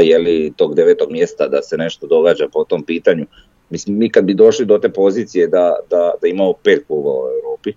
[0.55, 3.25] tog devetog mjesta da se nešto događa po tom pitanju.
[3.69, 7.29] Mislim, mi kad bi došli do te pozicije da, da, da imamo pet klubova u
[7.43, 7.73] Europi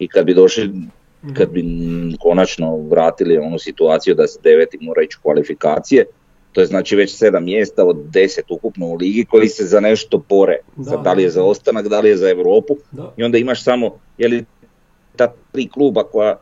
[0.00, 0.70] i kad bi došli
[1.24, 1.34] Mhm.
[1.34, 1.64] kad bi
[2.20, 6.06] konačno vratili onu situaciju da se deveti mora ići u kvalifikacije,
[6.52, 10.22] to je znači već sedam mjesta od deset ukupno u ligi koji se za nešto
[10.28, 10.56] bore.
[10.76, 10.96] Da.
[10.96, 13.12] Da li je za ostanak, da li je za Europu Da.
[13.16, 14.44] i onda imaš samo je li,
[15.16, 16.38] ta tri kluba koja,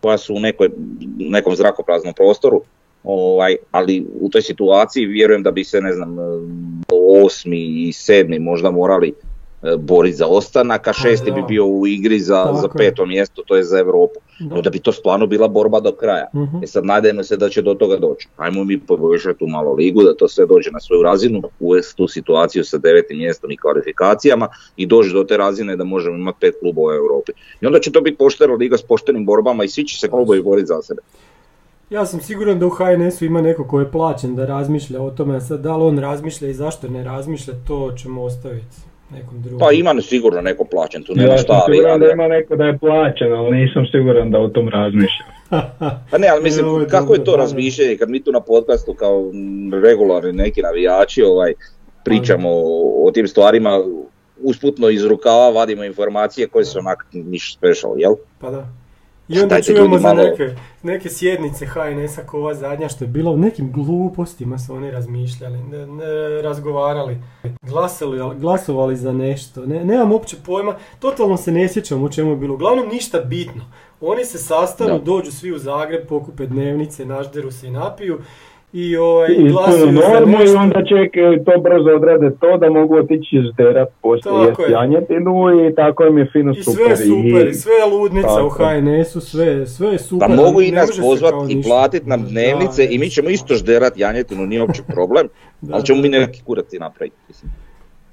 [0.00, 0.70] koja su u nekoj,
[1.18, 2.62] nekom zrakopraznom prostoru,
[3.08, 6.22] ovaj, ali u toj situaciji vjerujem da bi se, ne znam, eh,
[7.24, 9.14] osmi i sedmi možda morali
[9.78, 11.46] boriti za ostanak, a šesti bi da.
[11.46, 12.70] bio u igri za, Tako za je.
[12.76, 14.20] peto mjesto, to je za Europu.
[14.40, 14.54] Da.
[14.54, 16.26] Onda bi to stvarno bila borba do kraja.
[16.34, 16.62] Mhm.
[16.62, 18.28] E sad nadajmo se da će do toga doći.
[18.36, 22.08] Ajmo mi poboljšati tu malo ligu, da to sve dođe na svoju razinu, uvesti tu
[22.08, 26.54] situaciju sa devetim mjestom i kvalifikacijama i doći do te razine da možemo imati pet
[26.60, 27.32] klubova u Europi.
[27.60, 30.42] I onda će to biti poštena liga s poštenim borbama i svi će se klubovi
[30.42, 31.02] boriti za sebe.
[31.90, 35.36] Ja sam siguran da u HNS-u ima neko ko je plaćen da razmišlja o tome,
[35.36, 38.76] a sad da li on razmišlja i zašto ne razmišlja, to ćemo ostaviti
[39.10, 39.58] nekom drugom.
[39.58, 41.52] Pa ima sigurno neko plaćen, tu nema Ja šta.
[41.52, 44.68] sam ali- siguran da ima neko da je plaćen, ali nisam siguran da o tom
[44.68, 45.24] razmišlja.
[46.10, 48.94] Pa ne, ali mislim, E, je kako je to razmišljanje kad mi tu na podcastu
[48.94, 49.30] kao
[49.82, 51.52] regularni neki navijači ovaj,
[52.04, 53.80] pričamo o, o tim stvarima,
[54.38, 58.12] usputno iz rukava vadimo informacije koje su onak niš special, jel?
[58.38, 58.66] Pa da.
[59.28, 63.36] I onda čujemo za malo- neke, neke sjednice HNS-a ova zadnja što je bilo, o
[63.36, 66.04] nekim glupostima su oni razmišljali, ne, ne,
[66.42, 67.18] razgovarali,
[67.62, 72.36] glasali, glasovali za nešto, ne, nemam uopće pojma, totalno se ne sjećam o čemu je
[72.36, 73.64] bilo, uglavnom ništa bitno.
[74.00, 78.18] Oni se sastanu, dođu svi u Zagreb, pokupe dnevnice, nažderu se i napiju
[78.72, 83.36] i ovaj, I glasuju normu i onda čekaju to brzo odrade to da mogu otići
[83.38, 86.74] izderat poslije janjetinu i tako im je fino I super.
[86.76, 88.48] sve je super, I- i sve je ludnica u.
[88.48, 90.28] HNS-u, sve, sve je super.
[90.28, 91.68] Pa mogu i nas može se pozvat kao i ništa.
[91.68, 95.28] platit nam Da, dnevnice i mi ćemo isto žderat janjetinu, nije uopće problem,
[95.60, 97.16] Da, ali ćemo mi neki kuraci napraviti.
[97.28, 97.52] Mislim.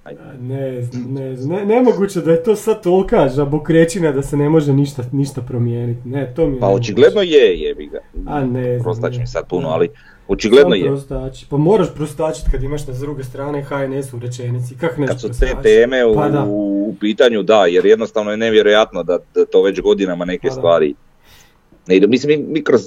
[0.03, 0.19] Ajde.
[0.41, 4.49] Ne, znam, ne, znam, ne, nemoguće da je to sad tolika žabokrećina da se ne
[4.49, 6.09] može ništa, ništa promijeniti.
[6.09, 7.99] Ne, to mi je Pa očigledno je, jebi ga.
[8.27, 9.89] A ne znam, mi sad puno, ali
[10.27, 10.85] očigledno je.
[10.85, 11.45] prostači.
[11.49, 14.75] Pa moraš prostačiti kad imaš na s druge strane HNS u rečenici.
[14.77, 16.45] Kak nećeš Kad su te teme u, Pa da.
[16.47, 20.95] u pitanju, da, jer jednostavno je nevjerojatno da, da to već godinama neke Pa stvari
[21.87, 22.07] ne idu.
[22.07, 22.81] Mislim, mi, mi kroz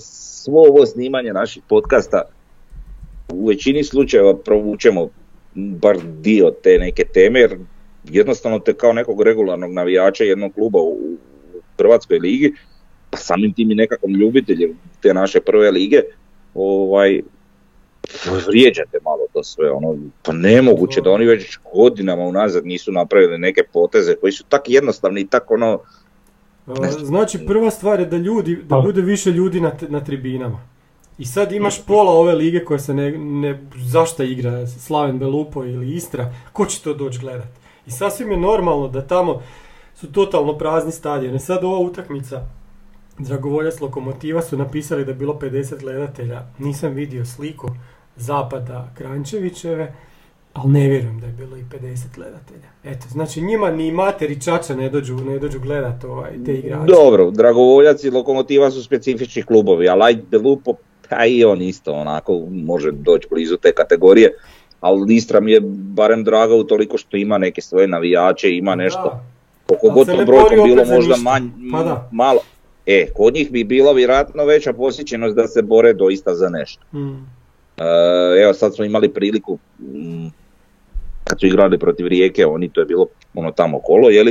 [0.44, 2.22] svo ovo snimanje naših podcasta
[3.32, 5.08] u većini slučajeva provučemo
[5.54, 7.58] bar dio te neke teme, jer
[8.04, 11.16] jednostavno te kao nekog regularnog navijača jednog kluba u, u
[11.78, 12.54] Hrvatskoj ligi,
[13.10, 16.00] pa samim tim i nekakvom ljubiteljem te naše prve lige,
[16.58, 17.20] ovaj,
[18.46, 23.62] vrijeđate malo to sve, ono, pa nemoguće da oni već godinama unazad nisu napravili neke
[23.72, 25.80] poteze koji su tak jednostavni i tak ono,
[26.66, 28.80] A, Znači prva stvar je da ljudi, da Pa.
[28.80, 30.60] bude više ljudi na, na tribinama.
[31.18, 35.94] I sad imaš pola ove lige koje se ne, ne zašta igra, Slaven Belupo ili
[35.94, 37.48] Istra, ko će to doći gledat?
[37.86, 39.42] I sasvim je normalno da tamo
[39.94, 41.38] su totalno prazni stadioni.
[41.38, 42.46] Sad ova utakmica
[43.18, 46.42] Dragovoljac Lokomotiva su napisali da je bilo 50 gledatelja.
[46.58, 47.68] Nisam vidio sliku
[48.16, 49.94] zapada Krančevićeve.
[50.54, 52.68] ali ne vjerujem da je bilo i 50 gledatelja.
[52.84, 56.86] Eto, znači njima ni mater i čača ne dođu, ne dođu gledat ovaj, te igrače.
[56.86, 60.74] Dobro, Dragovoljac i Lokomotiva su specifični klubovi, a Light Belupo,
[61.08, 64.32] pa i on isto onako može doći blizu te kategorije,
[64.80, 69.02] ali Istra mi je barem draga u toliko što ima neke svoje navijače, ima nešto.
[69.02, 69.24] Da.
[69.66, 72.08] Koliko Ali god to brojkom bori bilo možda manj, Pa da.
[72.12, 72.40] malo.
[72.88, 76.82] E, kod njih bi bila vjerojatno veća posjećenost da se bore doista za nešto.
[76.92, 77.26] Mm.
[78.38, 80.26] Evo sad smo imali priliku mm,
[81.24, 84.30] kad su igrali protiv Rijeke, oni to je bilo ono tamo kolo, jeli,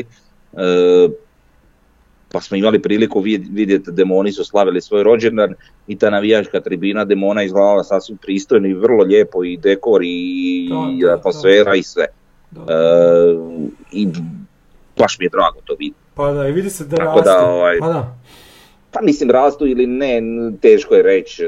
[0.54, 1.08] e,
[2.32, 5.54] pa smo imali priliku vid- vidjeti demoni su slavili svoj rođendan
[5.88, 10.70] i ta navijačka tribina demona izgledala sasvim pristojno i vrlo lijepo i dekor i,
[11.02, 11.76] Da, atmosfera da.
[11.76, 12.06] i sve.
[12.52, 12.62] Da.
[12.64, 12.76] E,
[13.92, 14.08] I
[14.98, 16.00] baš mi je drago to vidjeti.
[16.16, 17.32] Pa da, i vidi se da, raste.
[17.32, 18.18] ovaj, Pa da.
[18.92, 20.22] Pa mislim rastu ili ne,
[20.62, 21.44] teško je reći.
[21.44, 21.48] e,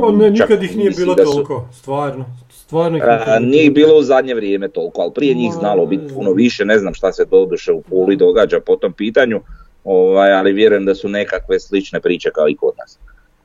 [0.00, 2.24] Pa ne, čak nikad ih nije bilo da su- toliko, stvarno.
[2.50, 5.86] Stvarno ih A, nikad nije ih bilo u zadnje vrijeme toliko, ali prije njih znalo
[5.86, 9.40] biti puno više, ne znam šta se doduše u Puli događa po tom pitanju,
[9.84, 12.98] ovaj, ali vjerujem da su nekakve slične priče kao i kod nas.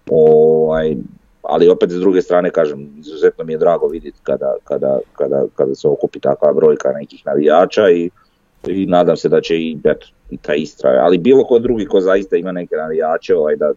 [0.09, 0.95] Ovaj,
[1.41, 5.75] ali opet s druge strane kažem, izuzetno mi je drago vidjeti kada, kada, kada, kada
[5.75, 8.09] se okupi takva brojka nekih navijača i,
[8.69, 10.07] i nadam se da će i, eto,
[10.41, 13.73] ta Istra, ali bilo ko drugi ko zaista ima neke navijače, ovaj, da,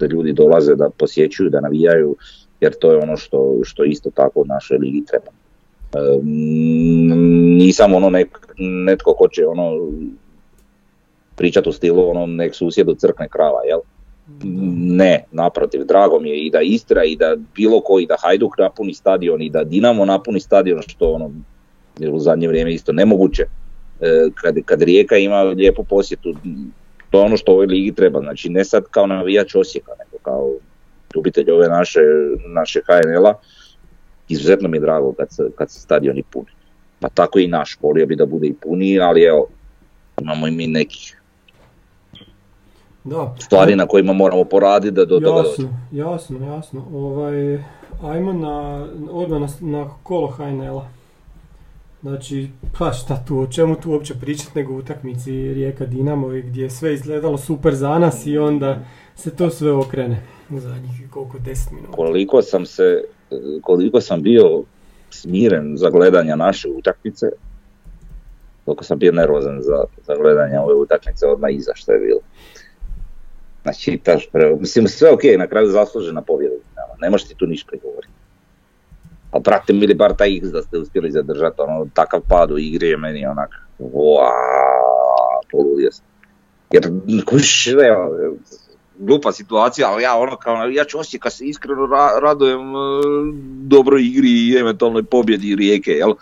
[0.00, 2.16] da ljudi dolaze da posjećuju, da navijaju,
[2.60, 5.30] jer to je ono što, što isto tako u našoj ligi treba.
[5.94, 6.18] E,
[7.56, 9.92] nisam ono nek, netko ko će ono
[11.36, 13.80] pričati u stilu ono nek susjedu crkne krava, jel?
[14.96, 18.94] Ne, naprotiv, drago mi je i da Istra i da bilo koji, da Hajduk napuni
[18.94, 21.30] stadion i da Dinamo napuni stadion, što ono
[21.98, 23.44] je u zadnje vrijeme isto nemoguće.
[24.00, 26.34] E, kad, kad Rijeka ima lijepu posjetu,
[27.10, 30.50] to je ono što ovoj ligi treba, znači ne sad kao navijač Osijeka, nego kao
[31.14, 32.00] ljubitelj ove naše,
[32.46, 33.34] naše HNL-a,
[34.28, 36.50] izuzetno mi je drago kad se, kad se stadioni puni.
[37.00, 39.46] Pa tako i naš, volio bi da bude i puniji, ali evo,
[40.20, 41.16] imamo i mi nekih
[43.04, 43.34] Da.
[43.38, 45.48] stvari na kojima moramo poraditi da do toga.
[45.48, 46.84] Jasno, jasno, jasno.
[46.94, 47.62] Ovaj,
[48.02, 50.95] ajmo na, odmah na, na kolo HNL-a.
[52.02, 56.62] Znači, pa šta tu, o čemu tu uopće pričat nego utakmici Rijeka Dinamo i gdje
[56.62, 58.78] je sve izgledalo super za nas i onda
[59.16, 61.92] se to sve okrene u zadnjih koliko, 10 minuta.
[61.92, 63.04] Koliko sam se,
[63.62, 64.62] koliko sam bio
[65.10, 67.26] smiren za gledanja naše utakmice,
[68.64, 72.20] koliko sam bio nervozan za, za gledanje ove utakmice odmah iza što je bilo.
[73.62, 76.54] Znači, ta špre- mislim, sve ok, na kraju zaslužena pobjeda.
[77.00, 78.12] Ne možeš ti tu ništa prigovoriti.
[79.36, 82.88] Ali brate mili, bar taj X da ste uspjeli zadržati, ono, takav pad u igri
[82.88, 84.30] je meni onak, wow,
[85.50, 86.04] poludio sam.
[86.72, 86.88] Jer,
[87.26, 88.34] kuš, evo,
[88.98, 92.78] glupa situacija, ali ja ono kao navijač Osijeka se iskreno ra- radujem e,
[93.62, 96.14] dobroj igri i eventualnoj pobjedi Rijeke, jel?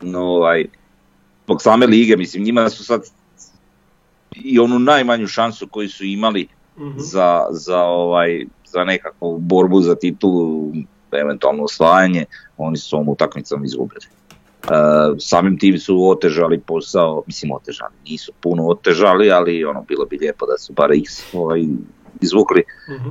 [0.00, 0.66] No, ovaj,
[1.44, 3.02] zbog same lige, mislim, njima su sad
[4.32, 6.48] i onu najmanju šansu koju su imali
[6.78, 6.98] Mhm.
[6.98, 10.72] za, za, ovaj, za nekakvu borbu za titulu,
[11.12, 12.24] eventualno osvajanje,
[12.56, 14.06] oni su ovom utakmicom izgubili.
[14.06, 14.68] E,
[15.18, 20.46] samim tim su otežali posao, mislim otežali, nisu puno otežali, ali ono bilo bi lijepo
[20.46, 21.64] da su bar X ovaj,
[22.20, 23.08] izvukli Mhm.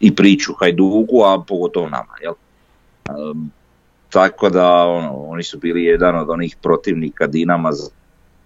[0.00, 2.34] i priču Hajduku, a pogotovo nama, jel?
[3.08, 3.50] Em,
[4.10, 7.90] tako da ono, oni su bili jedan od onih protivnika Dinama za,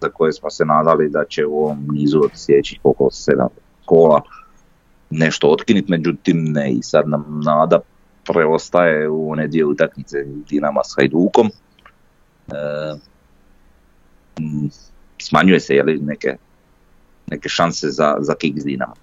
[0.00, 3.48] za koje smo se nadali da će u ovom nizu od sljedećih oko sedam
[3.84, 4.20] kola
[5.10, 7.80] nešto otkinit, međutim ne i sad nam nada
[8.24, 11.50] preostaje u one dvije utakmice Dinama s Hajdukom.
[12.48, 12.94] E,
[15.18, 16.36] smanjuje se jeli, neke,
[17.26, 18.94] neke šanse za, za kick s Dinama.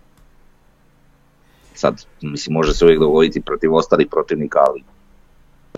[1.74, 4.84] Sad, mislim, može se uvijek dogoditi protiv ostalih protivnika, ali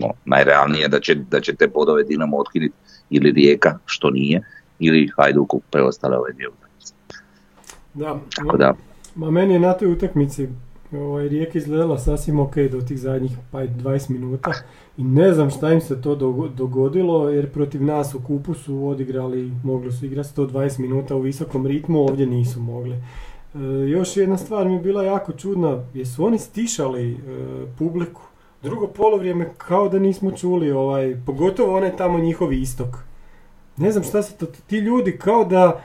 [0.00, 2.74] no, najrealnije je da će, da će te bodove Dinamo otkinuti
[3.10, 4.42] ili Rijeka, što nije,
[4.78, 6.94] ili Hajduku preostale ove dvije utakmice.
[7.94, 8.74] Da, Tako da,
[9.14, 10.48] Ma meni je na toj utakmici
[10.92, 14.50] ovaj, Rijeka izgledala sasvim ok do tih zadnjih pa 20 minuta
[14.96, 18.86] i ne znam šta im se to dogo- dogodilo jer protiv nas u kupu su
[18.86, 22.94] odigrali, mogli su igrati 120 minuta u visokom ritmu, ovdje nisu mogli.
[23.54, 27.16] E, još jedna stvar mi je bila jako čudna, jesu oni stišali e,
[27.78, 28.22] publiku?
[28.62, 32.88] Drugo polovrijeme kao da nismo čuli, ovaj, pogotovo onaj tamo njihovi istok.
[33.76, 35.80] Ne znam šta se to, ti ljudi kao da,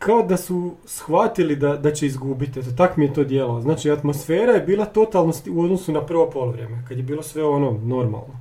[0.00, 3.60] kao da su shvatili da, da će izgubiti, eto tak mi je to djelo.
[3.60, 7.70] Znači atmosfera je bila totalno u odnosu na prvo polovrijeme, kad je bilo sve ono
[7.70, 8.40] normalno.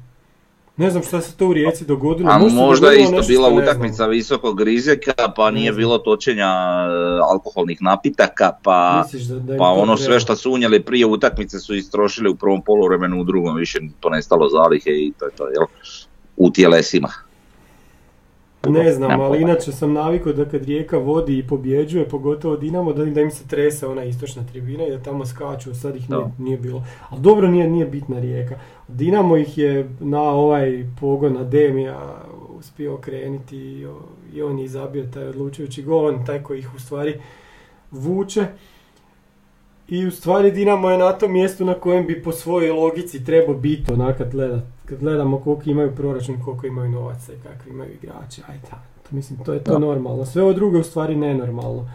[0.78, 2.30] Ne znam šta se to u Rijeci dogodilo.
[2.32, 7.78] a možda možda je isto bila utakmica visokog rizika, pa nije bilo točenja e, alkoholnih
[7.82, 10.08] napitaka, pa, da, da pa to ono treba?
[10.08, 14.50] sve što su unijeli prije utakmice su istrošili u prvom poluvremenu, u drugom više ponestalo
[14.50, 15.66] zalihe i to je to, jel?
[16.38, 16.52] u
[18.68, 23.06] Ne znam, ali inače sam navikao da kad Rijeka vodi i pobjeđuje, pogotovo Dinamo, da,
[23.06, 26.58] da im se trese ona istočna tribina i da tamo skaču, sad ih nije, nije
[26.58, 26.84] bilo.
[27.10, 28.60] Ali dobro nije, nije bitna Rijeka.
[28.88, 32.24] Dinamo ih je na ovaj pogon Ademija
[32.58, 33.58] uspio okrenuti
[34.34, 37.20] i, on je zabio taj odlučujući gol, on taj koji ih u stvari
[37.92, 38.46] vuče.
[39.90, 43.56] I u stvari Dinamo je na tom mjestu na kojem bi po svojoj logici trebao
[43.56, 47.92] biti onak kad, gleda, kad gledamo koliko imaju proračun, koliko imaju novaca i kakvi imaju
[47.94, 48.42] igrače.
[48.48, 49.80] Ajde, to, mislim, to je to Da.
[49.80, 50.26] normalno.
[50.26, 51.90] Sve ovo drugo je u stvari nenormalno.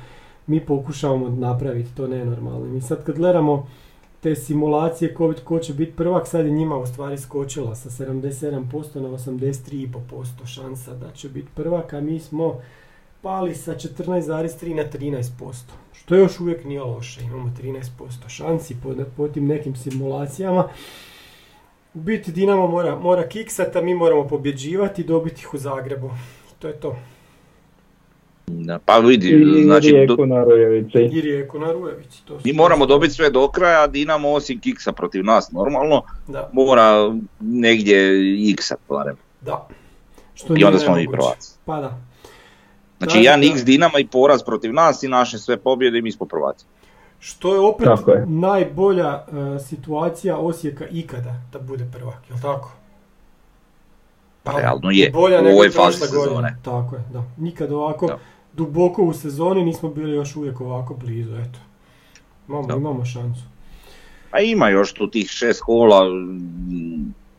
[0.46, 2.66] Mi pokušavamo napraviti to nenormalno.
[2.66, 3.66] Mi sad kad gledamo
[4.20, 9.00] te simulacije ko, ko će biti prvak, sad je njima u stvari skočila sa 77%
[9.00, 12.60] na 83,5% šansa da će biti prvak, a mi smo
[13.22, 15.83] pali sa 14,3 na 13%.
[16.04, 17.80] Što još uvijek nije loše, imamo 13%
[18.28, 20.68] šansi po, po tim nekim simulacijama.
[21.94, 26.10] U biti Dinamo mora, mora kiksati, a mi moramo pobjeđivati i dobiti ih u Zagrebu.
[26.58, 26.96] To je to.
[28.46, 30.98] Da, pa vidi, I znači, Rijeku do- na Rojevici.
[30.98, 32.24] I Rijeku na Rujevici.
[32.24, 36.50] To su- mi moramo dobiti sve do kraja, Dinamo osim kiksa protiv nas normalno, Da,
[36.52, 39.16] mora negdje iksat barem.
[39.40, 39.68] da.
[40.34, 41.16] Što I onda smo mi nemoguće.
[41.18, 41.52] prvaci.
[41.64, 41.98] Pa da.
[43.04, 43.46] Znači, Da, jedan da.
[43.46, 46.64] x Dinama i poraz protiv nas i naše sve pobjede i mi smo prvaci.
[47.18, 48.26] Što je opet Tako je.
[48.26, 49.24] najbolja e,
[49.58, 52.72] situacija Osijeka ikada da bude prvak, jel tako?
[54.42, 56.24] Pa realno je, Bolja u ovoj fazi godine.
[56.24, 56.56] sezone.
[56.62, 57.22] Tako je, da.
[57.36, 58.18] Nikad ovako Da.
[58.52, 61.58] duboko u sezoni nismo bili još uvijek ovako blizu, eto.
[62.48, 62.74] Imamo, Da.
[62.74, 63.42] imamo šansu.
[64.30, 66.00] A ima još tu tih šest kola,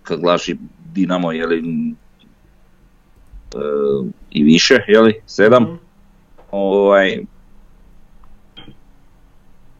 [0.03, 1.95] kad gledaš i Dinamo, jeli, mm, e,
[4.31, 5.75] i više, jeli, sedam, Mhm.
[6.51, 7.19] ovaj,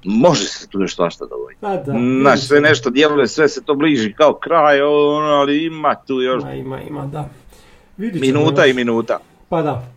[0.03, 1.61] može se tu još svašta dogoditi.
[1.61, 1.93] Pa da.
[2.21, 6.43] Znaš, sve nešto djeluje, sve se to bliži kao kraj, ono, ali ima tu još.
[6.43, 7.29] Ima, ima, ima, da.
[7.97, 8.71] Ćemo minuta još.
[8.71, 9.19] i minuta.
[9.49, 9.87] Pa da.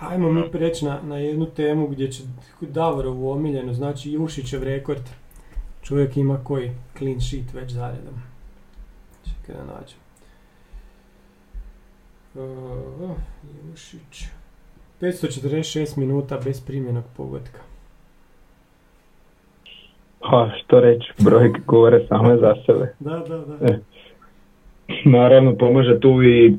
[0.00, 2.22] Ajmo mi preći na, na jednu temu gdje će
[2.60, 5.02] Davorovu omiljenu, znači Jušićev rekord.
[5.82, 8.14] Čovjek ima koji clean sheet već zaredom.
[9.24, 9.98] Čekaj da nađem.
[12.34, 13.10] Uh,
[13.70, 14.28] Jušić.
[15.00, 17.58] 546 minuta bez primjenog pogotka.
[20.20, 22.94] Pa što reći, brojke govore same za sebe.
[23.00, 23.66] Da, da, da.
[23.66, 23.78] E.
[25.04, 26.56] Naravno pomaže tu i,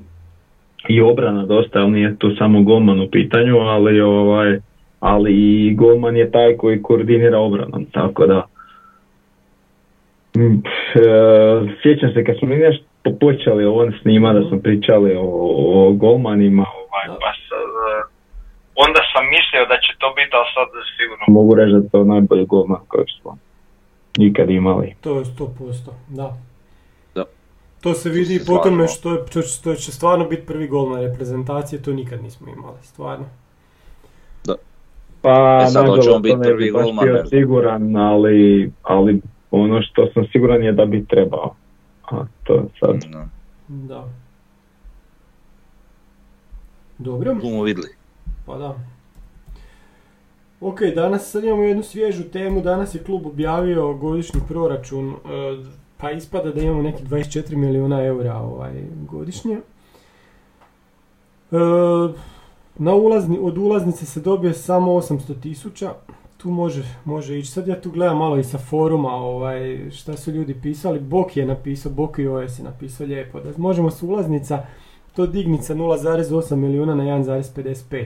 [0.89, 4.59] i obrana dosta, ali nije tu samo golman u pitanju, ali ovaj
[4.99, 8.47] ali i golman je taj koji koordinira obranom, tako da
[10.37, 10.61] Mm,
[10.95, 11.01] e,
[11.81, 12.85] sjećam se kad smo mi nešto
[13.19, 15.27] počeli ovo snima da smo pričali o,
[15.73, 17.13] o golmanima, ovaj, Da.
[17.13, 18.01] pa sad, e,
[18.75, 22.03] onda sam mislio da će to biti, ali sad sigurno mogu reći da je to
[22.03, 23.37] najbolji golman kojeg smo
[24.19, 24.95] ikad imali.
[25.01, 26.33] To je 100%, da.
[27.15, 27.25] Da.
[27.81, 31.01] To se vidi po tome što, je, što, što će stvarno biti prvi gol na
[31.01, 33.25] reprezentacije, to nikad nismo imali, stvarno.
[35.21, 39.21] Pa, E sad, hoće on biti to ne prvi bi baš golman, siguran, ali, ali
[39.51, 41.55] ono što sam siguran je da bi trebao.
[42.11, 43.29] A to sad, No,
[43.67, 44.09] Da.
[46.97, 47.89] Dobro, tu smo vidjeli.
[48.45, 48.75] pa da.
[50.61, 55.15] Ok, danas sad imamo jednu svježu temu, danas je klub objavio godišnji proračun, e,
[55.97, 59.53] pa ispada da imamo neki 24 milijuna eura ovaj, godišnje.
[61.51, 61.57] E,
[62.75, 65.93] na ulazni, od ulaznice se dobije samo 800 tisuća,
[66.43, 67.51] tu može, može ići.
[67.51, 70.99] Sad ja tu gledam malo i sa foruma ovaj, šta su ljudi pisali.
[70.99, 73.39] Bok je napisao, Bok i OS je napisao lijepo.
[73.39, 74.65] Da možemo s ulaznica
[75.15, 78.05] to digniti sa 0,8 milijuna na 1,55.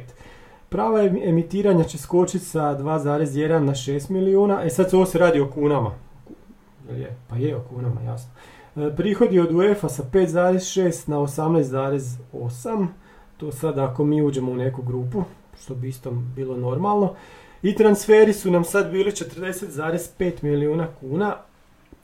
[0.69, 4.63] Prava em- emitiranja će skočiti sa 2,1 na 6 milijuna.
[4.63, 5.91] E sad se ovo se radi o kunama.
[6.89, 7.15] Je?
[7.27, 8.31] Pa je o kunama, jasno.
[8.75, 12.87] E, prihodi od UEFA sa 5,6 na 18,8.
[13.37, 15.23] To sad ako mi uđemo u neku grupu,
[15.61, 17.13] što bi isto bilo normalno.
[17.63, 21.35] I transferi su nam sad bili 40,5 milijuna kuna.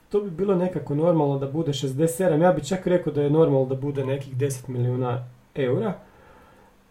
[0.08, 2.42] To bi bilo nekako normalno da bude 67.
[2.42, 5.24] Ja bi čak rekao da je normalno da bude nekih 10 milijuna
[5.54, 5.94] eura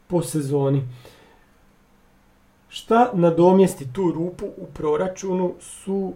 [0.07, 0.83] po sezoni.
[2.69, 6.13] Šta nadomjesti tu rupu u proračunu su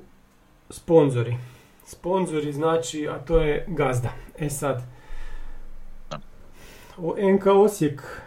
[0.70, 1.38] sponzori.
[1.86, 4.10] Sponzori znači, a to je gazda.
[4.38, 4.84] E sad,
[6.98, 8.22] o NK Osijek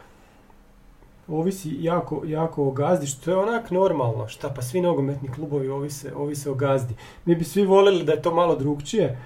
[1.31, 4.28] ovisi jako, jako o gazdi, što je onak normalno.
[4.28, 6.95] Šta, pa svi nogometni klubovi ovise, ovise o gazdi.
[7.24, 9.18] Mi bi svi voljeli da je to malo drugčije.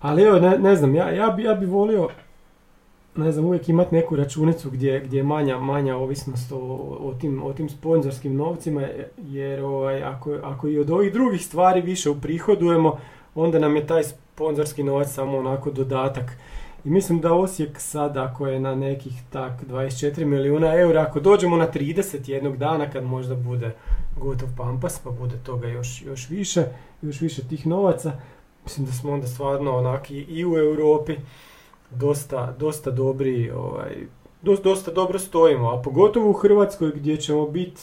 [0.00, 2.08] Ali evo, ne, ne znam, ja, ja, bi, ja bi volio
[3.16, 6.56] ne znam, uvijek imati neku računicu gdje, gdje je manja, manja ovisnost o,
[7.00, 8.82] o, tim, o tim sponzorskim novcima,
[9.18, 12.98] jer ovaj, ako, ako i od ovih drugih stvari više uprihodujemo,
[13.34, 16.38] onda nam je taj sponzorski novac samo onako dodatak.
[16.86, 21.56] I mislim da Osijek sad ako je na nekih tak 24 milijuna eura, ako dođemo
[21.56, 23.74] na 30 jednog dana kad možda bude
[24.20, 26.64] gotov pampas pa bude toga još, još više,
[27.02, 28.12] još više tih novaca,
[28.64, 31.16] mislim da smo onda stvarno onaki i u Europi
[31.90, 33.96] dosta, dosta dobri, ovaj,
[34.42, 37.82] dosta dobro stojimo, a pogotovo u Hrvatskoj gdje ćemo biti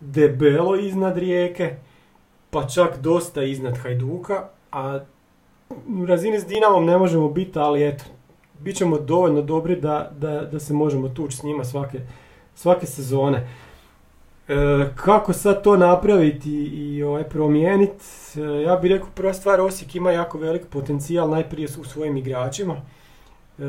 [0.00, 1.76] debelo iznad rijeke,
[2.50, 5.00] pa čak dosta iznad Hajduka, a
[5.70, 8.04] u razini s Dinamom ne možemo biti, ali eto,
[8.60, 12.00] bit ćemo dovoljno dobri da, da, da se možemo tući s njima svake,
[12.54, 13.48] svake sezone.
[14.48, 14.54] E,
[14.96, 18.04] kako sad to napraviti i ovaj, promijeniti?
[18.36, 22.76] E, ja bih rekao prva stvar, Osijek ima jako velik potencijal najprije u svojim igračima,
[23.58, 23.62] e,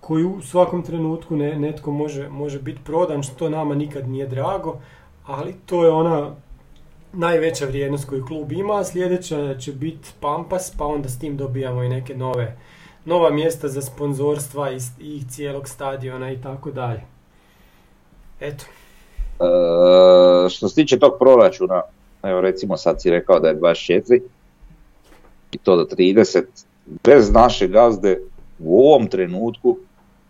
[0.00, 4.76] koji u svakom trenutku ne, netko može, može biti prodan, što nama nikad nije drago,
[5.26, 6.34] ali to je ona
[7.16, 11.88] najveća vrijednost koju klub ima, sljedeća će biti Pampas, pa onda s tim dobijamo i
[11.88, 12.56] neke nove,
[13.04, 17.00] nova mjesta za sponzorstva i, i cijelog stadiona i tako dalje.
[18.40, 18.64] Eto.
[19.40, 21.82] E, što se tiče tog proračuna,
[22.22, 24.20] evo recimo sad si rekao da je 24
[25.52, 26.42] i to do 30,
[27.04, 28.20] bez naše gazde
[28.58, 29.78] u ovom trenutku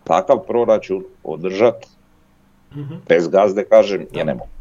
[0.03, 1.87] takav proračun održati,
[2.75, 4.54] mm bez gazde kažem, je nemoguće.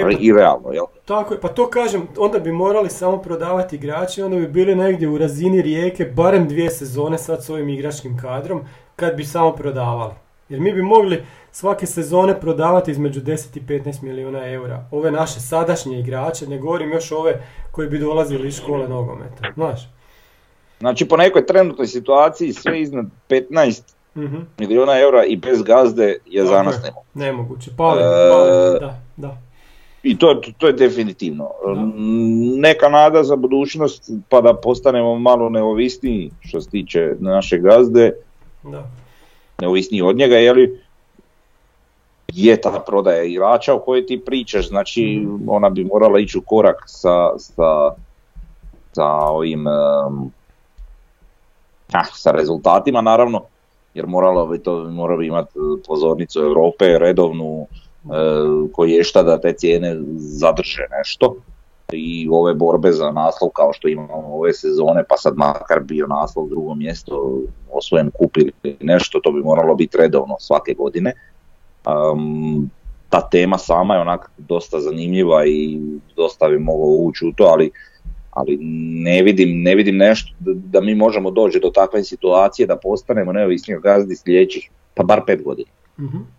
[0.00, 0.84] E, pa, I realno, jel?
[1.04, 5.08] Tako je, pa to kažem, onda bi morali samo prodavati igrače, onda bi bili negdje
[5.08, 8.60] u razini rijeke, barem dvije sezone sad s ovim igračkim kadrom,
[8.96, 10.12] kad bi samo prodavali.
[10.48, 11.22] Jer mi bi mogli
[11.52, 14.84] svake sezone prodavati između 10 i 15 milijuna eura.
[14.90, 19.88] Ove naše sadašnje igrače, ne govorim još ove koji bi dolazili iz škole nogometa, znaš.
[20.78, 23.82] Znači po nekoj trenutnoj situaciji sve iznad 15
[24.14, 27.08] mm milijuna eura i bez gazde je za nas nemoguće.
[27.14, 28.04] Nemoguće, pali, e,
[28.80, 29.36] da, da.
[30.02, 31.50] I to, to je definitivno.
[32.58, 38.12] Neka nada za budućnost pa da postanemo malo neovisniji što se tiče naše gazde.
[38.62, 38.90] Da.
[39.60, 40.80] Neovisniji od njega, je li
[42.32, 45.48] je ta prodaja igrača o kojoj ti pričaš, znači mhm.
[45.48, 47.90] ona bi morala ići u korak sa, sa,
[48.92, 49.66] sa ovim
[51.92, 53.42] ah, sa rezultatima naravno,
[53.94, 57.66] jer moralo bi to moralo bi imati pozornicu Europe redovnu
[58.72, 61.36] koji je šta da te cijene zadrže nešto.
[61.92, 66.48] I ove borbe za naslov kao što imamo ove sezone pa sad makar bio naslov
[66.48, 67.40] drugo mjesto
[67.72, 71.12] osvojen kup ili nešto to bi moralo biti redovno svake godine.
[71.86, 72.70] Um,
[73.08, 75.80] ta tema sama je onak dosta zanimljiva i
[76.16, 77.70] dosta bi mogao ući u to ali
[78.30, 78.58] ali
[79.02, 83.74] ne vidim, ne vidim nešto da, mi možemo doći do takve situacije da postanemo neovisni
[83.74, 85.70] od gazdi sljedećih pa bar pet godina.
[85.98, 86.37] mm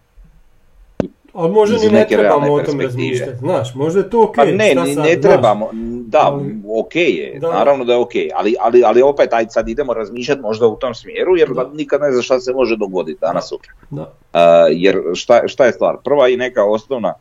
[1.34, 4.36] ali možda ni ne trebamo o tom razmišljati, znaš, možda je to ok.
[4.36, 5.70] Pa ne, ne, trebamo,
[6.08, 9.94] da, ali, ok je, naravno da je ok, ali, ali, ali opet aj sad idemo
[9.94, 11.70] razmišljati možda u tom smjeru, jer da.
[11.74, 13.72] nikad ne zna šta se može dogoditi danas sutra.
[13.90, 14.02] Da.
[14.02, 14.40] Uh,
[14.72, 17.14] jer šta, šta je stvar, prva i neka osnovna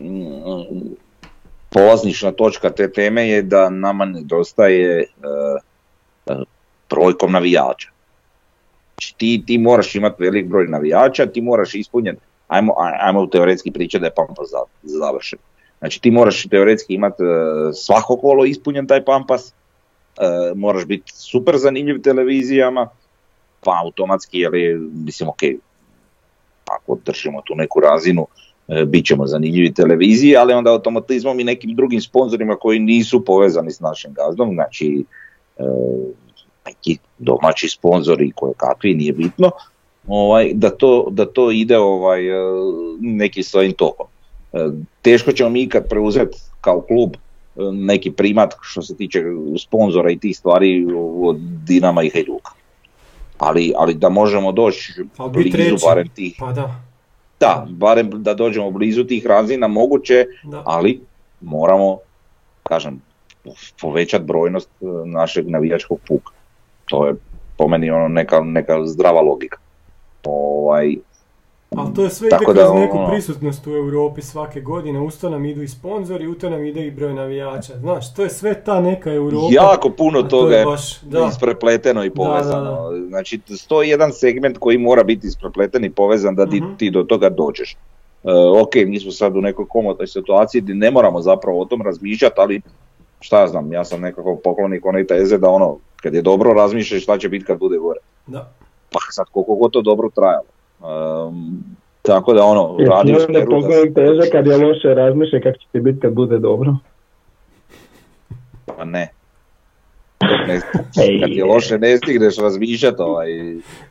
[0.00, 0.94] mm,
[1.70, 5.04] polaznična točka te teme je da nama nedostaje
[6.26, 6.42] uh,
[6.90, 7.88] brojkom navijača.
[8.94, 12.20] Znači ti, ti moraš imati velik broj navijača, ti moraš ispunjati
[12.52, 14.48] ajmo, ajmo teoretski pričati da je pampas
[14.82, 15.38] završen.
[15.78, 19.52] Znači ti moraš teoretski imati e, svako kolo ispunjen taj pampas, e,
[20.54, 22.88] moraš biti super zanimljiv televizijama,
[23.64, 25.42] pa automatski, je mislim, ok,
[26.64, 28.26] ako držimo tu neku razinu,
[28.68, 33.70] e, bit ćemo zanimljivi televiziji, ali onda automatizmom i nekim drugim sponzorima koji nisu povezani
[33.70, 35.04] s našim gazdom, znači
[36.66, 39.50] neki domaći sponzori koje kakvi, nije bitno,
[40.06, 42.42] ovaj, da, to, da to ide ovaj, e,
[43.00, 44.06] neki svojim tokom.
[44.52, 44.68] E,
[45.02, 47.18] teško ćemo mi kad preuzeti kao klub e,
[47.72, 49.22] neki primat što se tiče
[49.58, 50.86] sponzora i tih stvari
[51.22, 51.36] od
[51.66, 52.50] Dinama i Hajduka.
[53.38, 54.92] Ali, ali da možemo doći
[55.32, 56.36] blizu barem tih...
[56.38, 56.80] Pa da.
[57.40, 60.26] Da, barem da dođemo blizu tih razina moguće,
[60.64, 61.00] ali
[61.40, 61.98] moramo,
[62.62, 63.02] kažem,
[63.80, 64.68] povećati brojnost
[65.06, 66.32] našeg navijačkog puka.
[66.84, 67.14] To je
[67.56, 69.58] po meni ono neka, neka zdrava logika.
[70.24, 70.96] Ovaj,
[71.76, 75.20] ali to je sve ide kroz da, neku ono- prisutnost u Europi svake godine, uz
[75.20, 77.78] to nam idu i sponzori, u to nam ide i broj navijača.
[77.78, 79.46] Znaš, to je sve ta neka Europa.
[79.50, 81.00] Jako puno toga je baš,
[81.30, 82.90] isprepleteno i povezano.
[82.90, 86.92] Da, znači, to je jedan segment koji mora biti isprepleten i povezan da ti, mhm.
[86.92, 87.76] do toga dođeš.
[88.22, 91.82] Uh, ok, mi smo sad u nekoj komodnoj situaciji gdje ne moramo zapravo o tom
[91.82, 92.60] razmišljati, ali
[93.20, 97.02] šta ja znam, ja sam nekako poklonik one teze da ono, kad je dobro razmišljaš
[97.02, 98.00] šta će biti kad bude gore.
[98.26, 98.52] Da
[98.92, 100.50] pa sad koliko god to dobro trajalo.
[100.80, 101.64] Um,
[102.02, 103.94] tako da ono, radi u smjeru da...
[103.94, 106.76] teže kad je loše razmišlja kako će ti biti kad bude dobro.
[108.66, 109.12] Pa ne.
[110.46, 110.60] Ne,
[111.20, 113.28] kad je loše ne stigneš razmišljati ovaj,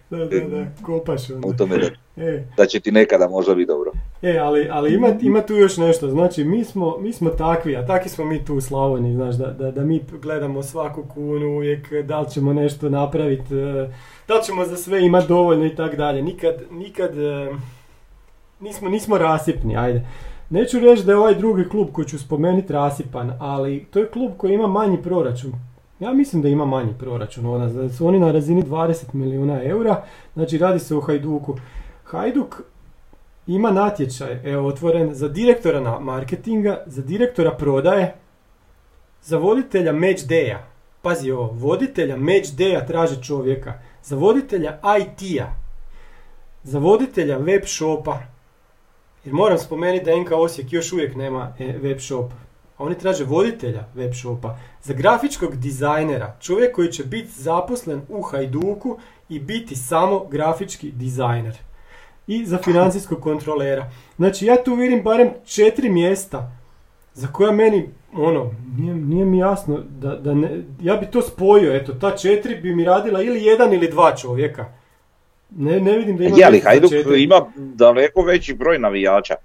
[0.10, 1.48] Da, da, da, kopaš onda.
[1.48, 3.92] u tome da, E, da će ti nekada možda biti dobro.
[4.22, 7.86] E, ali, ali ima, ima tu još nešto, znači mi smo, mi smo takvi, a
[7.86, 11.94] takvi smo mi tu u Slavoniji, znaš, da, da, da mi gledamo svaku kunu uvijek,
[11.94, 13.90] da li ćemo nešto napraviti, e,
[14.28, 16.22] da li ćemo za sve imati dovoljno i tak dalje.
[16.22, 17.52] Nikad, nikad, e,
[18.60, 20.08] nismo, nismo rasipni, ajde.
[20.50, 24.32] Neću reći da je ovaj drugi klub koji ću spomenuti rasipan, ali to je klub
[24.38, 25.52] koji ima manji proračun.
[26.02, 30.04] Ja mislim da ima manji proračun, ona, da su oni na razini 20 milijuna eura,
[30.34, 31.58] znači radi se o Hajduku.
[32.04, 32.62] Hajduk
[33.48, 38.16] ima natječaj, evo otvoren za direktora na marketinga, za direktora prodaje,
[39.22, 40.60] za voditelja match day-a.
[41.02, 43.74] Pazi ovo, voditelja match day-a traže čovjeka,
[44.04, 45.48] za voditelja IT-a,
[46.64, 48.20] za voditelja web shopa.
[49.26, 52.32] Jer moram spomenuti da NK Osijek još uvijek nema e, web shop.
[52.82, 58.22] A oni traže voditelja web shopa, za grafičkog dizajnera, čovjek koji će biti zaposlen u
[58.22, 58.98] Hajduku
[59.30, 61.58] i biti samo grafički dizajner
[62.28, 63.92] i za financijskog kontrolera.
[64.16, 66.52] Znači ja tu vidim barem četiri mjesta
[67.14, 71.76] za koja meni, ono, nije, nije mi jasno da, da ne, ja bi to spojio,
[71.76, 74.66] eto, ta četiri bi mi radila ili jedan ili dva čovjeka.
[75.50, 77.24] Ne, ne vidim da ima Je, za Hajduk četiri.
[77.24, 79.36] ima daleko veći broj navijača.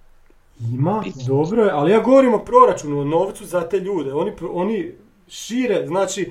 [0.60, 4.14] Ima, dobro je, ali ja govorim o proračunu, o novcu za te ljude.
[4.14, 4.92] Oni, oni
[5.28, 6.30] šire, znači,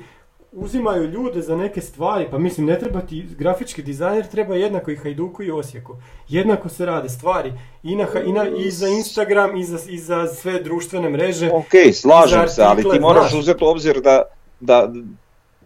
[0.51, 4.95] uzimaju ljude za neke stvari, pa mislim, ne treba ti, grafički dizajner treba jednako i
[4.95, 5.95] Hajduku i Osijeku.
[6.29, 7.53] Jednako se rade stvari
[7.83, 11.51] i, na, i, na, i za Instagram i za, i za sve društvene mreže.
[11.51, 13.39] Ok, slažem se, ali ti moraš znaš.
[13.39, 14.23] uzeti u obzir da,
[14.59, 14.91] da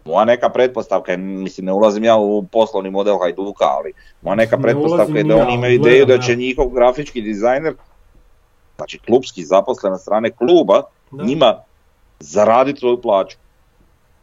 [0.04, 3.92] moja neka pretpostavka je, mislim ne ulazim ja u poslovni model Hajduka, ali
[4.22, 7.22] moja neka Ne pretpostavka je ulazim da ni oni imaju ideju da će njihov grafički
[7.22, 7.74] dizajner,
[8.80, 11.24] znači klubski zaposlen na strane kluba, Da.
[11.24, 11.54] njima
[12.20, 13.36] zaraditi svoju plaću.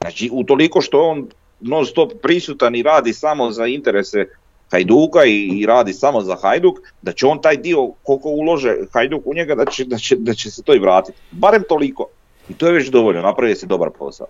[0.02, 1.28] Znači, utoliko što on
[1.60, 4.26] non stop prisutan i radi samo za interese
[4.72, 9.22] Hajduka i, i radi samo za Hajduk, da će on taj dio koliko ulože Hajduk
[9.26, 11.18] u njega, da će, da će, da će se to i vratiti.
[11.32, 12.06] Barem toliko.
[12.50, 14.28] I to je već dovoljno, napravio se dobar posao.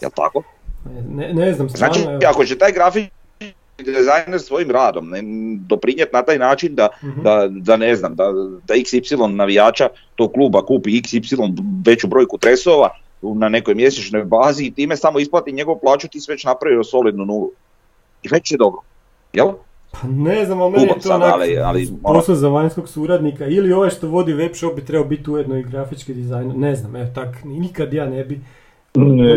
[0.00, 0.42] Jel tako?
[1.08, 3.17] Ne, ne znam, stvarno, Znači, ako će taj grafički
[3.78, 5.22] dizajner svojim radom ne,
[5.60, 7.22] doprinijeti na taj način da, Mhm.
[7.22, 8.24] da, da ne znam, da,
[8.64, 11.52] da XY navijača tog kluba kupi XY
[11.86, 12.88] veću brojku tresova
[13.22, 17.24] na nekoj mjesečnoj bazi i time samo isplati njegovu plaću, ti si već napravio solidnu
[17.24, 17.50] nulu.
[18.22, 18.80] I već je dobro.
[19.32, 19.48] Jel?
[19.92, 22.88] Pa ne znam, ali meni je to sad, onak ali- ali ono- posao za vanjskog
[22.88, 26.76] suradnika ili ovaj što vodi web shop bi trebao biti ujedno i grafički dizajner, ne
[26.76, 28.40] znam, evo tak, nikad ja ne bi.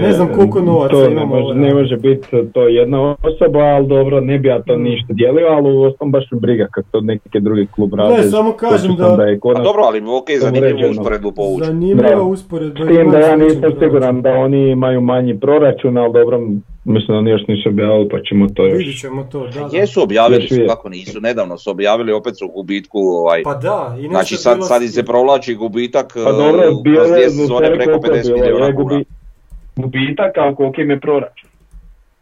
[0.02, 2.22] Ne znam koliko novaca to ne imamo može, ne može biti
[2.54, 4.82] to jedna osoba, ali dobro, ne bi ja to Mm.
[4.82, 8.14] ništa dijelio, ali u osnovu baš me briga kad to neki drugi klub radi.
[8.14, 10.92] Ne, samo kažem da- je kod Pa dobro, ali ok, zanimljivu uređeno.
[10.92, 11.66] usporedbu povući.
[11.66, 12.22] Zanimljiva Da.
[12.22, 12.86] usporedba.
[12.86, 16.40] S tim da ja nisam siguran da oni imaju manji proračun, ali dobro,
[16.86, 18.78] mislim da oni još nisu objavili pa ćemo to još.
[18.78, 19.70] Vidit ćemo to, da, da.
[19.74, 23.98] Jesu objavili su, kako nisu, nedavno su objavili, opet su u gubitku, ovaj, Pa da,
[24.00, 27.68] i znači sad, sad se provlači gubitak Pa dobro, eh, bilo kroz je dvije sezone
[27.68, 29.04] preko koliko je 50 bilo, milijuna kuna.
[29.76, 31.50] Gubi- gubitak, a koliko im je proračun.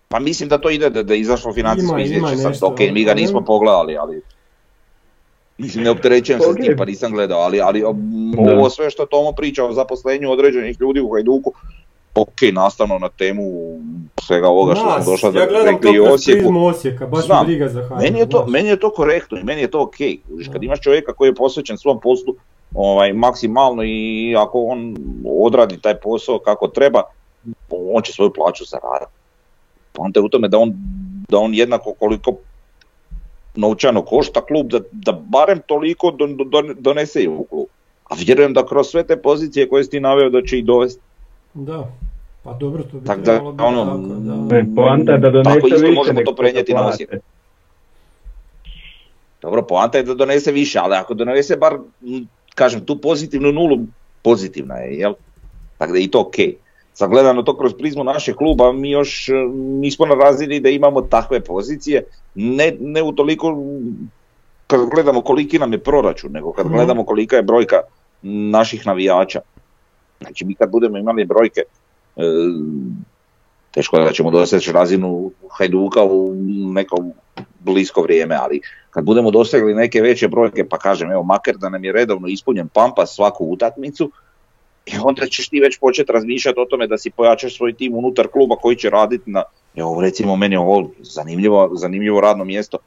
[0.07, 3.03] Pa mislim da to ide, da, da je izašlo financijsko izvješće, sad nešto, ok, mi
[3.03, 4.21] ga nismo pogledali, ali
[5.57, 6.77] mislim ne opterećujem se s tim Ok.
[6.77, 7.83] pa nisam gledao, ali,
[8.37, 11.53] ovo sve što Tomo priča o zaposlenju određenih ljudi u Hajduku,
[12.15, 13.43] ok, nastavno na temu
[14.21, 17.45] svega ovoga što Nas, smo došli ja da rekli Osijeku, Osijeka, baš Znam.
[17.45, 18.01] briga za Hajduk.
[18.03, 18.49] Meni je, to, baš.
[18.49, 19.95] meni je to korektno i meni je to ok.
[20.53, 22.35] Kad imaš čovjeka koji je posvećen svom poslu
[22.75, 24.95] ovaj, maksimalno i ako on
[25.39, 27.03] odradi taj posao kako treba,
[27.69, 29.11] on će svoju plaću zaraditi.
[29.93, 30.73] Poanta je u tome da on,
[31.29, 32.35] da on jednako koliko
[33.55, 37.65] novčano košta klub, da, da barem toliko don- don- donese i u klub.
[38.09, 41.01] A vjerujem da kroz sve te pozicije koje si ti naveo da će i dovesti.
[41.53, 41.91] Da,
[42.43, 44.55] pa dobro, to bi Tak da, ono, tako, da.
[44.55, 46.87] Ne, poanta je da donese Tako isto više možemo to prenijeti na.
[46.87, 47.09] Osijek.
[49.41, 51.77] Dobro, poanta je da donese više, ali ako donese bar,
[52.55, 53.79] kažem, tu pozitivnu nulu,
[54.21, 55.13] pozitivna je, jel?
[55.77, 56.35] Tako da je i to ok.
[56.35, 56.68] Sad
[57.07, 61.39] gledano to kroz prizmu našeg kluba, mi još e, nismo na razini da imamo takve
[61.39, 62.03] pozicije,
[62.35, 63.57] ne, ne u toliko
[64.67, 66.75] kad gledamo koliki nam je proračun, nego kad Mhm.
[66.75, 67.81] gledamo kolika je brojka
[68.21, 69.39] naših navijača.
[70.19, 71.61] Znači mi kad budemo imali brojke,
[72.15, 72.21] e,
[73.71, 76.35] teško da ćemo doseći razinu Hajduka u
[76.73, 76.97] neko
[77.59, 81.83] blisko vrijeme, ali kad budemo dosegli neke veće brojke, pa kažem, evo, makar da nam
[81.83, 84.11] je redovno ispunjen pampas svaku utakmicu,
[84.89, 88.27] i onda ćeš ti već početi razmišljati o tome da si pojačaš svoj tim unutar
[88.27, 89.43] kluba koji će raditi na,
[89.75, 92.77] evo recimo meni je ovo zanimljivo, zanimljivo radno mjesto,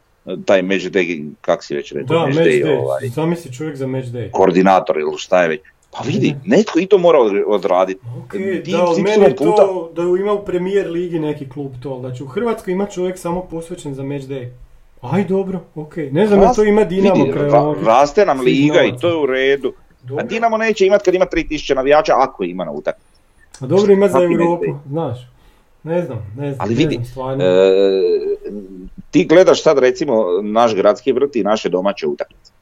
[0.44, 3.76] taj match day, kak si već rekao, Da, match match day, day, ovaj, zamisli čovjek
[3.76, 4.30] za match day.
[4.30, 5.61] koordinator ili šta je već.
[5.92, 8.00] Pa vidi, netko i to mora od- odraditi.
[8.18, 11.48] Ok, Ti- da, ali ti meni je sto to da ima u premijer ligi neki
[11.48, 14.48] klub to, da će u Hrvatskoj ima čovjek samo posvećen za match day.
[15.03, 15.96] Aj dobro, ok.
[15.96, 19.09] Ne znam da to ima Dinamo Vidi, kraj ra- ovog raste nam liga i to
[19.09, 19.72] je u redu.
[20.03, 20.24] A Dobro.
[20.24, 23.09] Dinamo neće imat kad ima 3000 navijača, ako ima na utakmici.
[23.61, 25.28] A dobro ima za Europu, znaš.
[25.82, 27.44] Ne znam, ne znam, Ali ne vidi, znam stvarno.
[27.44, 27.50] E,
[29.11, 32.53] ti gledaš sad recimo naš gradski vrt i naše domaće utakmice.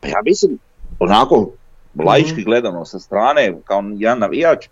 [0.00, 0.58] Pa ja mislim,
[0.98, 1.50] onako
[1.98, 2.42] laički Mhm.
[2.44, 4.66] gledano sa strane, kao jedan navijač,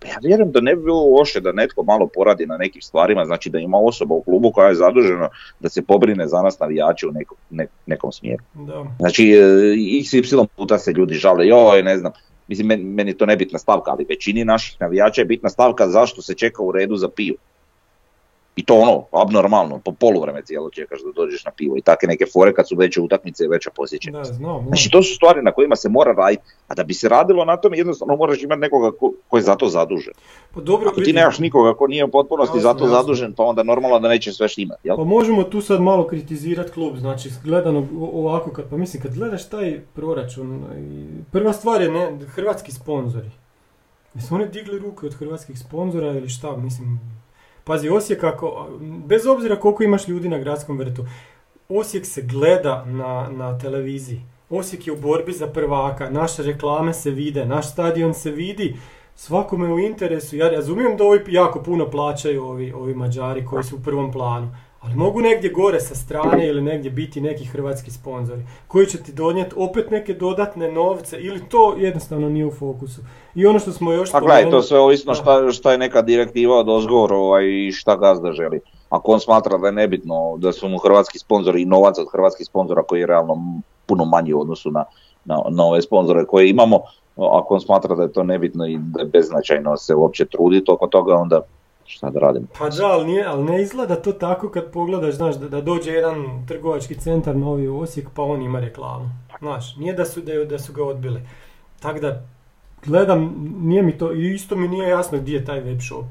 [0.00, 3.24] pa ja vjerujem da ne bi bilo loše da netko malo poradi na nekim stvarima,
[3.24, 5.28] znači da ima osoba u klubu koja je zadužena
[5.60, 8.42] da se pobrine za nas navijače u nekom, ne- nekom smjeru.
[8.54, 8.84] Da.
[8.98, 9.40] Znači, e,
[10.02, 12.12] XY puta se ljudi žale, joj, ne znam,
[12.48, 16.34] mislim, meni, meni to nebitna stavka, ali većini naših navijača je bitna stavka zašto se
[16.34, 17.36] čeka u redu za pivo.
[18.60, 22.24] I to ono, abnormalno, po poluvreme cijelo čekaš da dođeš na pivo i takve neke
[22.32, 24.32] fore kad su veće utakmice i veća posjećenost.
[24.32, 24.66] znam, znam.
[24.66, 27.56] Znači, to su stvari na kojima se mora raditi, a da bi se radilo na
[27.56, 30.12] tome, jednostavno moraš imati nekoga ko, ko je za to zadužen.
[30.54, 32.96] Pa dobro, Ako ti nemaš nikoga ko nije u potpunosti Jasno, za to jasno.
[32.96, 34.96] zadužen, pa onda normalno da neće sve štimati, jel?
[34.96, 39.48] Pa možemo tu sad malo kritizirati klub, znači gledano ovako, kad, pa mislim kad gledaš
[39.48, 40.64] taj proračun,
[41.32, 43.30] prva stvar je ne, hrvatski sponzori.
[44.14, 47.00] Jesu oni digli ruke od hrvatskih sponzora ili šta, mislim,
[47.64, 51.04] pazi Osijek ako, bez obzira koliko imaš ljudi na gradskom vrtu,
[51.68, 54.20] Osijek se gleda na, na televiziji.
[54.50, 58.76] Osijek je u borbi za prvaka, naše reklame se vide, naš stadion se vidi,
[59.14, 60.36] svakome u interesu.
[60.36, 64.54] Ja razumijem da ovi jako puno plaćaju ovi, ovi Mađari koji su u prvom planu,
[64.80, 69.12] ali mogu negdje gore sa strane ili negdje biti neki hrvatski sponzori koji će ti
[69.12, 73.00] donijeti opet neke dodatne novce ili to jednostavno nije u fokusu.
[73.34, 75.14] I ono što smo još Pa gledaj, to sve ovisno Da.
[75.14, 78.60] šta, šta je neka direktiva od ozgor ovaj, i šta gazda želi.
[78.90, 82.46] Ako on smatra da je nebitno da su mu hrvatski sponzori i novac od hrvatskih
[82.46, 83.36] sponzora koji je realno
[83.86, 84.84] puno manji u odnosu na,
[85.24, 86.80] na, na ove sponzore koje imamo,
[87.16, 90.86] ako on smatra da je to nebitno i da je beznačajno se uopće truditi oko
[90.86, 91.40] toga, onda
[91.90, 92.46] šta da radimo.
[92.58, 95.90] Pa da, ali, nije, ali ne izgleda to tako kad pogledaš, znaš, da, da dođe
[95.90, 96.16] jedan
[96.48, 99.08] trgovački centar novi u Osijek pa on ima reklamu.
[99.38, 101.20] Znaš, nije da su, da, da su ga odbili.
[101.82, 102.22] Tako da,
[102.86, 106.06] gledam, nije mi to, i isto mi nije jasno gdje je taj web shop.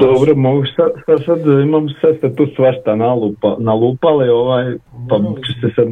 [0.00, 4.76] Dobro, mogu sad, sad, sad imam sve ste tu svašta nalupa, nalupali, ovaj,
[5.08, 5.88] pa ću se sad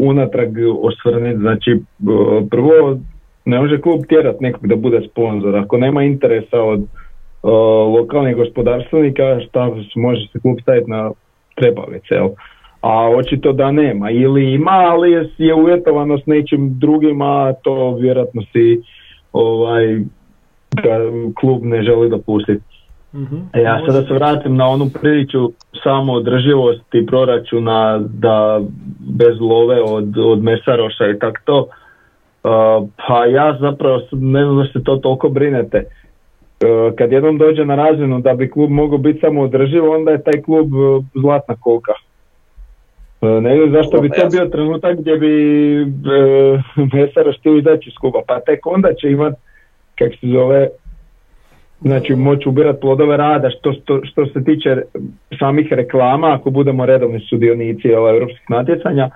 [0.00, 1.38] unatrag osvrniti.
[1.38, 1.80] Znači,
[2.50, 2.98] prvo,
[3.44, 5.56] ne može klub tjerat nekog da bude sponzor.
[5.56, 6.86] Ako nema interesa od
[7.98, 11.10] lokalnih gospodarstvenika, šta može se klub staviti na
[11.54, 12.28] trepavice, jel?
[12.80, 14.10] A očito da nema.
[14.10, 18.82] Ili ima, ali je, je uvjetovano s nečim drugim, a to vjerojatno si
[19.32, 20.00] ovaj,
[21.40, 22.62] klub ne želi dopustiti.
[23.14, 23.36] Mhm.
[23.52, 25.50] E, ja Može sada se vratim na onu priču
[25.82, 28.60] samo održivosti proračuna da
[29.18, 31.58] bez love od, od Mesaroša i tak to.
[31.60, 35.84] Uh, pa ja zapravo ne znam da se to toliko brinete.
[36.64, 40.22] Uh, kad jednom dođe na razinu da bi klub mogao biti samo održiv, onda je
[40.22, 41.92] taj klub uh, zlatna koka.
[43.20, 45.32] Uh, ne znam zašto bi to bio trenutak gdje bi
[45.82, 49.34] uh, Mesaroš htio izaći iz kluba, pa tek onda će imat,
[49.98, 50.68] kak se zove,
[51.80, 54.82] Znači moći ubirati plodove rada što, što, što se tiče
[55.38, 59.10] samih reklama ako budemo redovni sudionici ovaj, europskih natjecanja.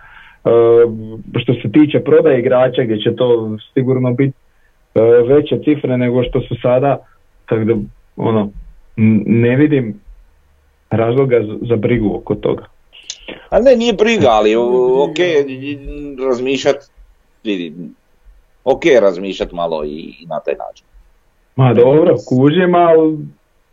[0.45, 0.51] E,
[1.41, 4.37] što se tiče prodaje igrača gdje će to sigurno biti
[4.95, 6.99] e, veće cifre nego što su sada.
[7.51, 7.75] Tako da
[8.17, 8.51] ono,
[9.27, 10.01] ne vidim
[10.91, 11.37] razloga
[11.69, 12.65] za, brigu oko toga.
[13.51, 15.19] A ne, nije briga, ali ok,
[16.29, 16.77] razmišljat,
[17.45, 17.73] vidi,
[18.65, 20.87] ok razmišljat malo i, i na taj način.
[21.57, 23.19] Ma dobro, kužim, ali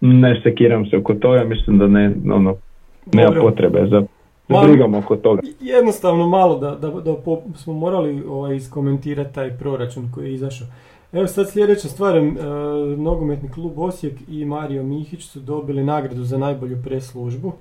[0.01, 2.55] ne sekiram se oko toga, mislim da ne, ono,
[3.13, 3.41] nema Dobro.
[3.41, 4.03] potrebe za,
[4.47, 5.41] brigom oko toga.
[5.59, 7.15] Jednostavno malo da, da, da
[7.55, 10.67] smo morali ovaj, iskomentirati taj proračun koji je izašao.
[11.13, 12.21] Evo sad sljedeća stvar, e,
[12.97, 17.53] nogometni klub Osijek i Mario Mihić su dobili nagradu za najbolju preslužbu.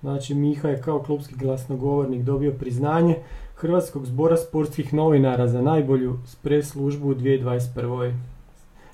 [0.00, 3.16] Znači Miha je kao klubski glasnogovornik dobio priznanje
[3.54, 8.14] Hrvatskog zbora sportskih novinara za najbolju preslužbu u 2021.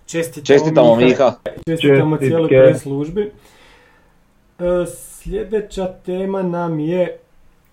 [0.07, 1.35] Čestitamo, Čestitamo Miha.
[1.67, 2.27] Čestitamo Čestitke.
[2.27, 3.33] cijeloj preslužbi.
[4.59, 7.19] E, sljedeća tema nam je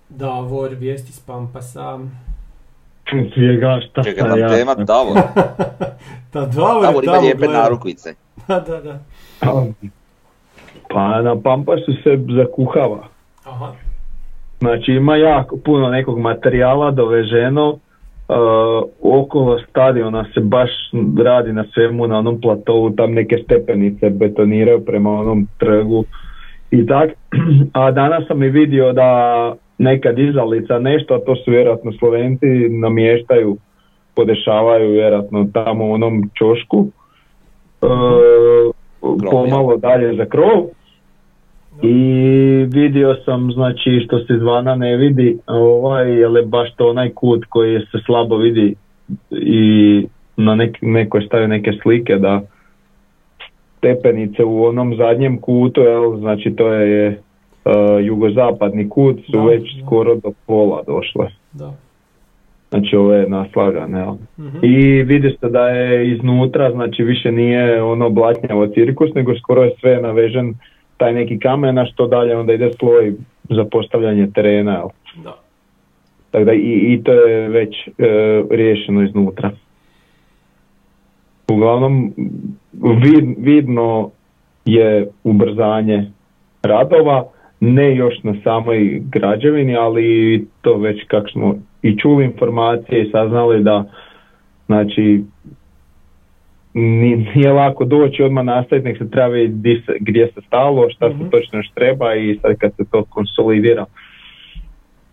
[0.10, 2.00] Davor, vijesti s Pampasa.
[3.34, 4.49] Svijega, šta Čekaj nam ja.
[4.49, 5.18] tema, Davor.
[6.34, 8.13] Da, Davor, Davor ima lijepe narukvice.
[8.47, 8.99] Da, da, da.
[10.89, 13.07] Pa na Pampasu se zakuhava.
[13.45, 13.74] Aha.
[14.59, 17.80] Znači ima jako puno nekog materijala doveženo.
[18.28, 18.38] Uh,
[19.01, 20.70] okolo stadiona se baš
[21.24, 26.05] radi na svemu na onom platovu, tam neke stepenice betoniraju prema onom trgu
[26.72, 27.09] i tak.
[27.74, 33.58] A danas sam i vidio da neka dizalica nešto, a to su vjerojatno Slovenci, namještaju
[34.16, 36.88] podešavaju vjerojatno tamo u onom čošku.
[37.82, 37.88] E,
[39.32, 40.68] pomalo dalje za krov.
[41.82, 42.04] I
[42.72, 47.80] vidio sam, znači što se zvana ne vidi, ovaj, je baš to onaj kut koji
[47.80, 48.76] se slabo vidi
[49.32, 50.08] i
[50.38, 52.42] na nek, neko stavio neke slike da
[53.78, 57.22] stepenice u onom zadnjem kutu, jel, znači to je
[58.01, 59.86] jugozapadni kut, su Da, već da.
[59.86, 61.28] skoro do pola došle.
[61.53, 61.74] Da.
[62.70, 64.16] Znači ovo je naslagane, jel.
[64.39, 64.57] Mhm.
[64.61, 69.76] I vidi se da je iznutra, znači više nije ono blatnjavo cirkus, nego skoro je
[69.80, 70.53] sve navežen
[70.97, 73.13] taj neki kamen, a što dalje onda ide sloj
[73.49, 74.88] za postavljanje terena, jel.
[75.24, 75.38] Da.
[76.32, 77.91] Tako da i, i to je već e,
[78.51, 79.51] riješeno iznutra.
[81.51, 82.13] Uglavnom,
[82.74, 84.09] vid, vidno
[84.66, 86.11] je ubrzanje
[86.63, 87.26] radova,
[87.66, 90.05] ne još na samoj građevini, ali
[90.61, 93.84] to već kako smo i čuli informacije i saznali da
[94.66, 95.24] znači
[96.74, 99.66] ni- nije lako doći odmah nastaviti, nek se treba vidjeti
[99.99, 101.18] gdje se stalo, šta Mhm.
[101.18, 103.86] se točno još treba i sad kad se to konsolidira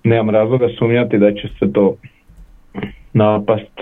[0.05, 1.97] nemam razloga sumnjati da će se to
[3.13, 3.81] napast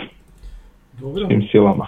[1.01, 1.27] Dobro.
[1.27, 1.87] tim silama.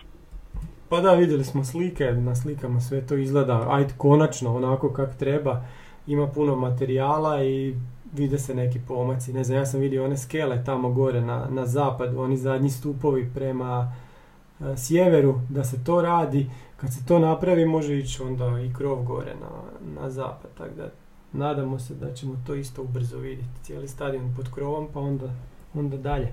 [0.88, 5.60] Pa da, vidjeli smo slike, na slikama sve to izgleda, ajde konačno onako kak treba,
[6.06, 7.74] ima puno materijala i
[8.12, 9.32] vide se neki pomaci.
[9.32, 13.30] Ne znam, ja sam vidio one skele tamo gore na, na zapad, oni zadnji stupovi
[13.34, 13.92] prema
[14.60, 16.50] e, sjeveru, da se to radi.
[16.76, 19.50] Kad se to napravi može ići onda i krov gore na,
[20.00, 20.88] na zapad, tako da
[21.32, 23.62] nadamo se da ćemo to isto ubrzo vidjeti.
[23.62, 25.34] Cijeli stadion pod krovom pa onda,
[25.74, 26.32] onda dalje.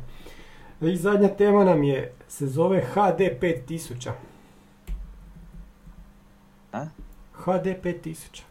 [0.82, 4.12] I zadnja tema nam je, se zove HD 5000.
[6.72, 6.86] A?
[7.34, 8.49] HD 5000.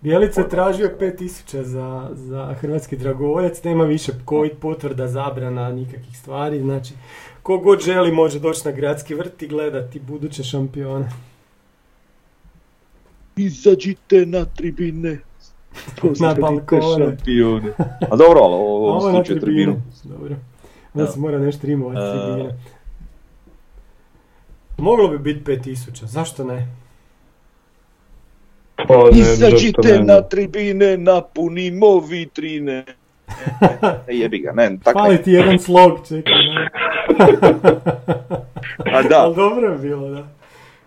[0.00, 6.60] Bjelica je tražio 5000 za, za hrvatski dragovoljac, nema više covid potvrda, zabrana, nikakvih stvari,
[6.60, 6.94] znači
[7.42, 11.08] ko god želi može doći na gradski vrt i gledati buduće šampione.
[13.36, 15.18] Izađite na tribine.
[16.20, 16.82] Na balkone.
[16.98, 17.68] šampione.
[18.10, 19.40] A dobro, ali Ovo je na tribinu.
[19.42, 19.76] tribine.
[20.04, 20.36] Dobro.
[20.94, 22.12] Da se mora nešto rimovati E.
[22.12, 22.58] tribine.
[24.78, 26.68] Moglo bi biti 5000, zašto ne?
[28.76, 32.84] Pa, ne, Izađite ne, na tribine, napunimo vitrine.
[34.08, 36.32] E, jebi ga, ne, tako Fali ti jedan slog, čekaj.
[36.32, 36.68] ne.
[38.92, 40.26] A da, Ali dobro je bilo, da.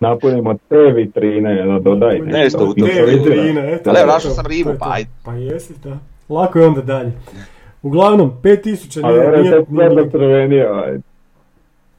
[0.00, 2.18] Napunimo te vitrine, da dodaj.
[2.18, 3.90] Nešto u Te to vitrine, eto.
[3.90, 4.74] Ali našao sam to.
[4.78, 5.10] pa ajde.
[5.24, 5.98] Pa jesi, da.
[6.28, 7.12] Lako je onda dalje.
[7.82, 10.10] Uglavnom, 5000 A nije, nije, sad nije.
[10.10, 11.09] crvenio, ajde.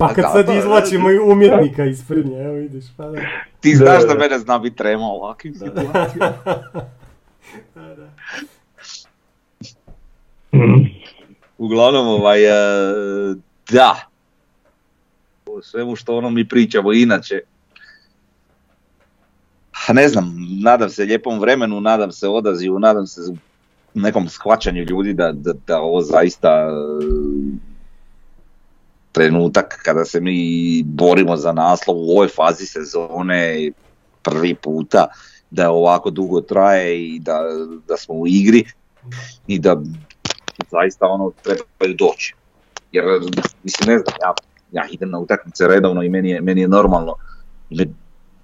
[0.01, 3.21] Pa kad sad izvlačimo i umjetnika iz frnje, evo vidiš, pa da.
[3.59, 6.33] ti znaš Da, mene zna biti trema u ovakvim situacijama.
[10.53, 10.85] Mm.
[11.57, 12.51] Uglavnom, ovaj, e,
[13.71, 14.09] da.
[15.45, 17.39] O svemu što ono mi pričamo inače.
[19.89, 23.21] A Ne znam, nadam se lijepom vremenu, nadam se odazivu, nadam se
[23.93, 26.69] nekom shvaćanju ljudi da, da, da ovo zaista
[29.11, 33.71] trenutak kada se mi borimo za naslov u ovoj fazi sezone
[34.23, 35.07] prvi puta
[35.51, 37.41] da ovako dugo traje i da,
[37.87, 38.63] da smo u igri
[39.47, 39.81] i da
[40.71, 42.35] zaista ono trebaju doći.
[42.91, 43.05] Jer,
[43.63, 44.33] mislim, ne znam, ja,
[44.71, 47.15] ja idem na utakmice redovno i meni je, meni je normalno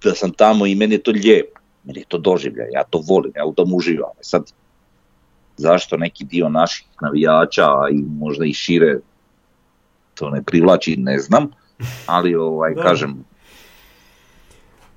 [0.03, 1.59] da sam tamo i meni je to lijepo.
[1.84, 4.11] Meni je to doživljaj, ja to volim, ja u tom uživam.
[4.20, 4.51] E Sad,
[5.57, 8.99] zašto neki dio naših navijača i možda i šire
[10.20, 11.47] to ne privlači, ne znam,
[12.05, 12.82] ali ovaj, Da.
[12.84, 13.24] kažem,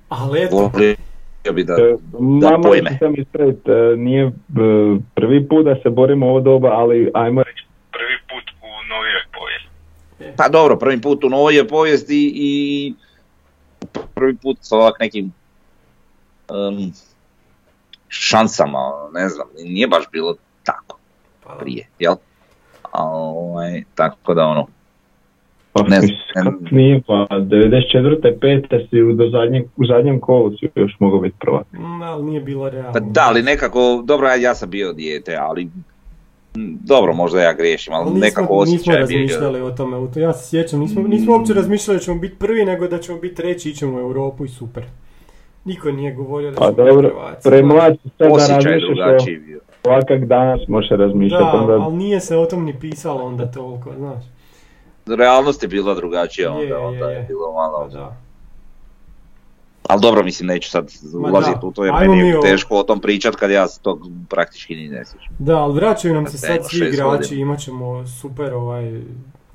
[0.09, 0.95] Ali eto, volio
[1.53, 2.97] bi da, E, Mama pojme.
[2.99, 4.31] sam ispravit, e, nije e,
[5.15, 10.37] prvi put da se borimo ovo doba, ali ajmo reći prvi put u novijoj povijesti.
[10.37, 12.93] Pa dobro, prvi put u novoj je povijesti i
[14.13, 15.33] prvi put sa ovak nekim
[16.49, 16.91] em,
[18.09, 18.79] šansama,
[19.13, 20.97] ne znam, nije baš bilo tako
[21.43, 21.59] pa da.
[21.59, 22.15] prije, jel?
[22.91, 24.67] A, ovaj, tako da ono,
[25.73, 28.39] Pa, Ne znam, nije, pa 94.
[28.41, 31.67] pete si u, do zadnjeg, u zadnjem kolu si još mogao biti prvak.
[31.73, 32.93] Mm, ali nije bilo realno.
[32.93, 35.67] pa da, ali nekako, dobro, ja, ja sam bio dijete, ali
[36.83, 39.17] dobro, možda ja griješim, ali Ali nismo, nekako nismo osjećaj je bio.
[39.17, 42.35] razmišljali o tome, u to ja se sjećam, nismo, nismo uopće razmišljali da ćemo biti
[42.35, 44.83] prvi, nego da ćemo biti treći, ićemo u Europu i super.
[45.65, 47.49] Niko nije govorio da Pa ćemo biti dobro, prvaci.
[47.49, 49.59] premlad si sad da Osjećaj drugačiji bio.
[49.83, 51.43] o ovakav danas može razmišljati.
[51.43, 54.23] Da, onda, ali nije se o tom ni pisalo onda toliko, znaš.
[55.05, 57.23] Realnost je bila drugačija onda, je, onda je je.
[57.23, 58.17] bilo malo da.
[59.87, 62.99] Ali dobro, mislim, neću sad ulaziti u to jer ajmo meni je teško o tom
[63.01, 65.35] pričat kad ja tog praktički ni ne sjećam.
[65.39, 69.01] Da, ali vraćaju nam se sad svi igrači, imat ćemo super ovaj,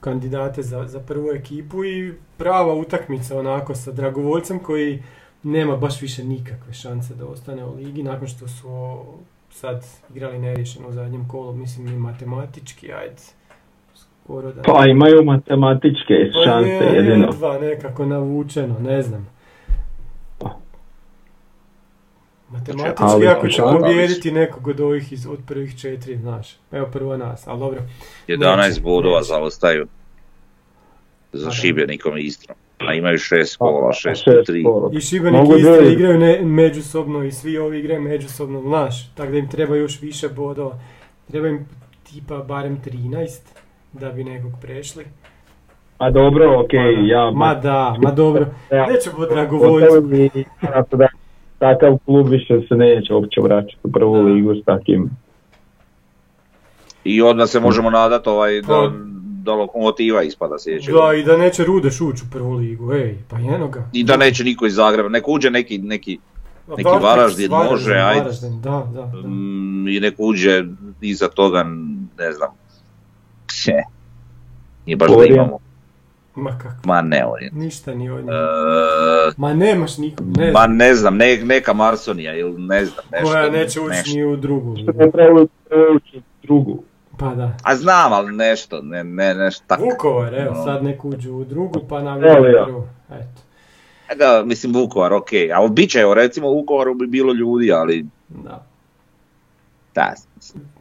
[0.01, 5.03] kandidate za, za prvu ekipu i prava utakmica onako sa dragovoljcem koji
[5.43, 8.99] nema baš više nikakve šanse da ostane u ligi nakon što su
[9.51, 13.23] sad igrali neriješeno u zadnjem kolu, mislim i matematički, ajde,
[14.27, 14.63] skoro da...
[14.63, 17.27] Pa imaju matematičke Pa šanse je, jedino.
[17.27, 19.29] jedva nekako navučeno, ne znam.
[22.51, 26.57] Matematički Ali ako će pobijediti nekog od ovih iz, od prvih četiri, znaš.
[26.73, 27.81] Evo prvo nas, ali dobro.
[28.29, 29.87] 11 Neće, bodova zaostaju
[31.33, 31.51] Pa za da.
[31.51, 32.57] Šibenikom i Istrom.
[32.79, 34.65] A imaju 6 kola, 6 Šest po 3.
[34.65, 34.91] kola.
[34.93, 39.15] I Šibenik i Istra igraju ne, međusobno i svi ovi igraju međusobno, znaš.
[39.15, 40.79] Tako da im treba još više bodova.
[41.31, 41.67] Treba im
[42.05, 43.39] tipa barem 13
[44.01, 45.05] da bi nekog prešli.
[45.99, 47.07] A dobro, okej, Ma da.
[47.07, 47.31] ja...
[47.31, 48.47] Ma da, ma dobro.
[48.73, 48.87] Ja.
[48.87, 49.27] Nećemo
[50.91, 51.09] da
[51.59, 54.23] takav klub više se neće uopće vraćati u prvu Da.
[54.23, 55.11] ligu s takim.
[57.05, 58.93] I onda se možemo nadati ovaj, da, Pa.
[59.43, 60.93] da lokomotiva ispada sljedeće.
[60.93, 63.89] Da, i da neće Rudeš ući u prvu ligu, ej, pa eno ga.
[63.93, 66.19] I da neće niko iz Zagreba, neko uđe neki, neki
[66.69, 68.21] neki Varteks, Varaždin može, ajde.
[68.21, 69.29] Varaždin, da, da, da.
[69.29, 70.65] mm, i neko uđe
[71.01, 71.65] iza toga,
[72.19, 72.49] ne znam,
[73.47, 73.73] Pse,
[74.87, 75.35] nije baš da Orijen.
[75.35, 75.59] imamo,
[76.35, 77.53] Ma kako, ma ne Orijen.
[77.55, 78.35] ništa ni od njih.
[79.29, 83.27] E, Ma nemaš nikog, ne ma ne znam, ne, neka Marsonija ili ne znam, nešto.
[83.27, 84.11] koja neće ući nešto.
[84.11, 84.93] ni u drugu ligu.
[84.95, 85.49] Ne trebaju
[85.97, 86.83] ući u drugu.
[87.19, 87.57] Pa da.
[87.63, 89.83] A znam, ali nešto, ne, ne, nešto tako.
[89.85, 90.65] Vukovar, evo, No.
[90.65, 92.67] sad nek uđu u drugu, pa na Evo ja.
[93.11, 93.41] Eto,
[94.09, 97.73] E Da, mislim Vukovar, ok, ali bit će, evo, recimo u Vukovaru bi bilo ljudi,
[97.73, 98.65] ali da.
[99.95, 100.76] da, mislim, da.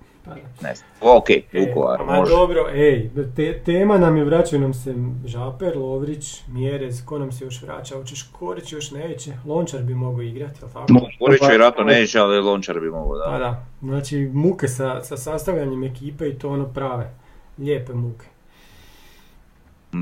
[0.62, 0.90] Ne znam.
[1.02, 2.32] Ok, E, Vukovar, ma može.
[2.32, 4.96] dobro, ej, te, tema nam je, vraćaju nam se
[5.26, 10.22] Žaper, Lovrić, Mjerez, ko nam se još vraća, hoćeš Korić još neće, Lončar bi mogao
[10.22, 10.94] igrati, jel tako?
[11.20, 13.38] Borić vjerojatno neće, ali Lončar bi mogao, Pa da.
[13.40, 17.14] da, znači muke sa, sa sastavljanjem ekipe i to ono prave,
[17.58, 18.26] lijepe muke.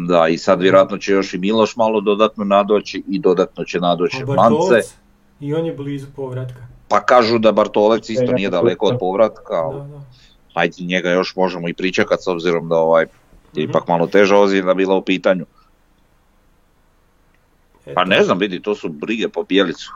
[0.08, 4.24] Da, i sad vjerojatno će još i Miloš malo dodatno nadoći i dodatno će nadoći
[4.26, 4.88] Mance.
[5.40, 6.73] I on je blizu povratka.
[6.94, 9.82] Pa kažu da Bartolec isto nije daleko od povratka, ali
[10.54, 13.08] hajde njega još možemo i pričekat s obzirom da ovaj je
[13.56, 13.70] Mhm.
[13.70, 15.46] ipak malo teža ozljeda bila u pitanju.
[17.96, 19.92] Pa ne znam, vidi, to su brige po Bjelicu.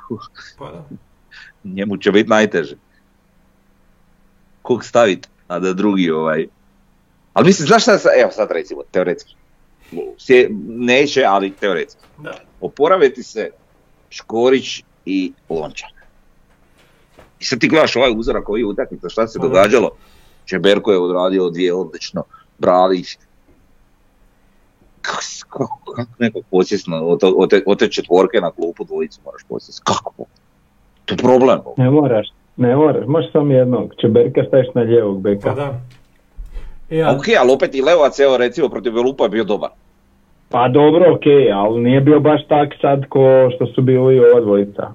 [0.57, 0.85] Pa.
[1.75, 2.75] Njemu će biti najteže.
[4.61, 6.47] Kog staviti, a da drugi ovaj...
[7.33, 9.35] Ali mislim, znaš šta, sa- evo sad recimo, teoretski.
[10.17, 12.01] Sje- Neće, ali teoretski.
[12.17, 12.33] da.
[12.61, 13.49] Oporaviti se
[14.09, 15.89] Škorić i Lončar.
[17.39, 19.89] I sad ti gledaš ovaj uzorak ovih utakmica, šta se događalo?
[20.45, 22.23] Čeberko je odradio dvije odlično,
[22.57, 23.17] Bralić.
[25.01, 25.21] Kako,
[25.95, 29.81] kako, nekog posjesno, od, te, od te četvorke na klupu dvojicu moraš posjesti.
[29.85, 30.25] Kako?
[31.05, 31.59] To je problem.
[31.77, 32.27] Ne moraš,
[32.57, 33.93] ne moraš, možeš samo jednog.
[34.01, 35.49] Čeberka staviš na lijevog beka.
[35.49, 35.79] Pa da.
[36.89, 39.69] E, a, Ok, ali opet i Leovac, evo recimo protiv Belupa je bio dobar.
[40.49, 44.91] Pa dobro, okej, ali nije bio baš tak sad ko što su bili ova dvojica.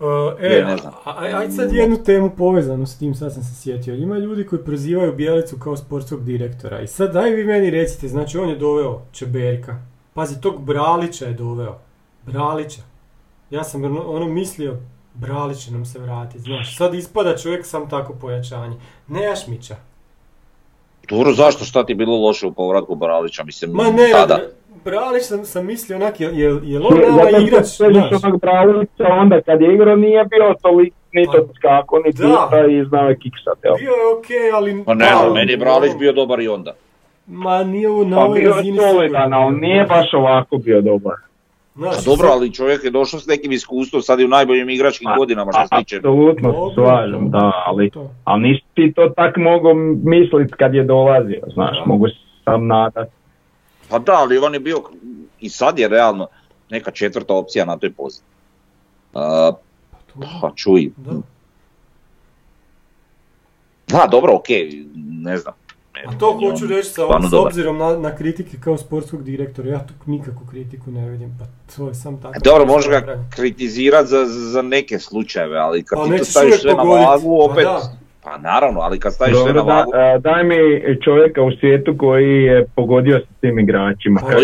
[0.00, 0.06] Uh,
[0.40, 0.92] Ne, e, ne znam.
[1.04, 3.94] a- a- ajde sad jednu temu povezanu s tim, sad sam se sjetio.
[3.94, 6.80] Ima ljudi koji prozivaju Bijelicu kao sportskog direktora.
[6.80, 9.76] I sad daj vi meni recite, znači on je doveo Čeberka.
[10.14, 11.78] Pazi, tog Bralića je doveo.
[12.22, 12.82] Bralića.
[13.50, 14.76] Ja sam ono, ono mislio,
[15.14, 16.76] Bralić će nam se vratiti, znaš.
[16.76, 18.76] Sad ispada čovjek sam tako pojačanje.
[19.08, 19.76] Nejašmića.
[21.08, 24.34] Dobro, zašto, šta ti je bilo loše u povratku Baralića, mislim, Ma ne, tada.
[24.34, 24.50] Bra-
[24.84, 28.24] Bralić sam, sam mislio onak, je, je, je on Zato nama što igrač, središ znaš.
[28.24, 32.22] onog Bralića, onda kad je igrao nije bio toliko ni Pa, to skako, ni da.
[32.24, 33.74] puta i znao je kiksat, jel?
[33.76, 34.84] Bio je okej, ali...
[34.86, 36.72] Pa ne, pa, ali meni je Bralić bio dobar i onda.
[37.26, 39.60] Ma nije u na Pa ovoj bio je razini solidan, ali bio.
[39.60, 41.14] nije baš ovako bio dobar.
[41.74, 44.70] Znaš, Pa i dobro, ali čovjek je došao s nekim iskustvom, sad je u najboljim
[44.70, 45.96] igračkim A- godinama što se tiče.
[45.96, 47.90] Apsolutno se slažem, da, ali,
[48.24, 52.14] ali nisi ti to tak mogao mislit kad je dolazio, znaš, mogu se
[52.44, 53.08] sam nadat.
[53.94, 54.82] Pa da, ali on je bio,
[55.40, 56.26] i sad je realno
[56.70, 58.26] neka četvrta opcija na toj poziciji.
[59.12, 59.60] To-
[60.40, 61.12] pa čuj, Da.
[63.88, 65.54] da, dobro, okej, ne znam.
[66.06, 69.94] A to hoću reći sa, s obzirom na, na kritike kao sportskog direktora, ja tu
[70.06, 72.38] nikakvu kritiku ne vidim, pa to je sam tako.
[72.44, 76.74] Dobro, može ga kritizirati za, za neke slučajeve, ali kad Ali ti to staviš sve
[76.74, 77.96] na vagu, Pa opet, da.
[78.24, 80.56] Pa naravno, ali kad staviš sve na Dobro, da, vagu, a, daj mi
[81.04, 84.20] čovjeka u svijetu koji je pogodio sa tim igračima.
[84.20, 84.36] Pa To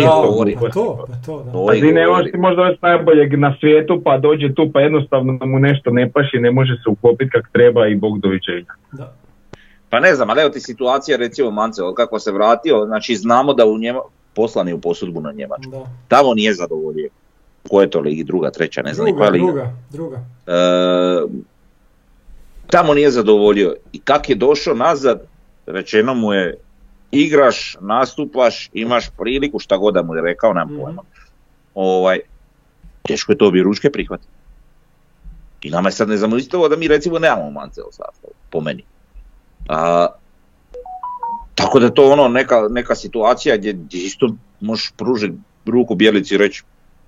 [0.60, 1.52] pa to, pa to, da.
[1.66, 5.58] Pa ti ne možeš možda već najboljeg na svijetu pa dođe tu pa jednostavno mu
[5.58, 8.72] nešto ne paši, ne može se uklopiti kak treba i bog doviđenja.
[8.92, 9.14] da.
[9.90, 13.54] Pa ne znam, ali evo ti situacija recimo Mance, od kako se vratio, znači znamo
[13.54, 14.00] da u njema,
[14.34, 15.70] poslan je u posudbu na Njemačku.
[15.70, 15.84] Da.
[16.08, 17.08] Tamo nije zadovoljio.
[17.64, 18.24] U kojoj je to ligi?
[18.24, 19.46] Druga, treća, ne znam Druga, koja je liga.
[19.46, 20.16] druga, druga.
[20.46, 21.49] E,
[22.70, 23.74] tamo nije zadovoljio.
[23.92, 25.22] I kak je došao nazad,
[25.66, 26.58] rečeno mu je
[27.10, 30.82] igraš, nastupaš, imaš priliku, šta god da mu je rekao, nemam Mhm.
[30.82, 31.02] pojma.
[31.74, 32.18] Ovaj,
[33.02, 34.28] teško je to obje ručke prihvatiti.
[35.62, 38.84] I nama je sad nezamislivo da mi recimo nemamo mance u sastavu, po meni.
[39.68, 40.06] A,
[41.54, 45.34] tako da to ono neka, neka situacija gdje, gdje isto možeš pružiti
[45.66, 46.62] ruku bijelici i reći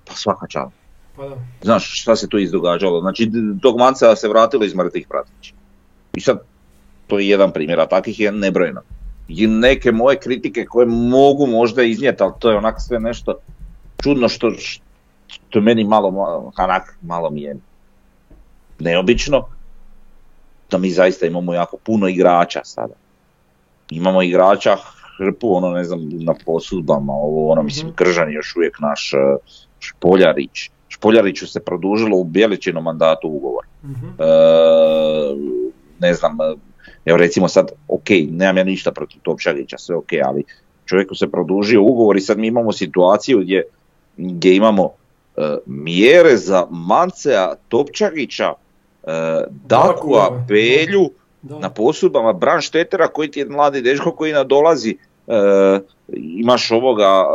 [0.05, 0.82] pa svaka čast.
[1.15, 1.35] Pa da.
[1.61, 3.01] Znaš šta se tu izdogađalo.
[3.01, 5.53] Znači tog manca se vratilo iz mrtvih pratići.
[6.13, 6.39] I sad
[7.07, 8.81] to je jedan primjer, a takvih je nebrojeno.
[9.27, 13.35] I neke moje kritike koje mogu možda iznijeti, ali to je onak sve nešto
[14.03, 14.51] čudno što,
[15.27, 16.07] što meni malo,
[16.57, 17.55] onak, malo mi je
[18.79, 19.45] neobično,
[20.71, 22.93] da mi zaista imamo jako puno igrača sada.
[23.89, 24.77] Imamo igrača
[25.17, 27.95] hrpu, ono ne znam, na posudbama, ovo ono, mislim, Mhm.
[27.95, 29.17] Kržan je još uvijek naš eh,
[29.79, 30.69] Špoljarić.
[30.93, 33.65] Špoljariću se produžilo u Bjeličinom mandatu ugovor.
[33.83, 34.07] Mhm.
[34.07, 34.25] E,
[35.99, 36.37] ne znam,
[37.05, 40.43] evo recimo sad, ok, nemam ja ništa protiv Topčagića, sve ok, ali
[40.85, 43.63] čovjeku se produžio ugovor i sad mi imamo situaciju gdje,
[44.17, 44.89] gdje imamo
[45.37, 48.53] e, mjere za Mancea, Topčagića,
[49.03, 51.09] e, Dakua, Belju,
[51.41, 51.59] Da.
[51.59, 55.79] na posudbama Bran Štetera koji ti je mladi dečko koji nadolazi, e,
[56.13, 57.25] imaš ovoga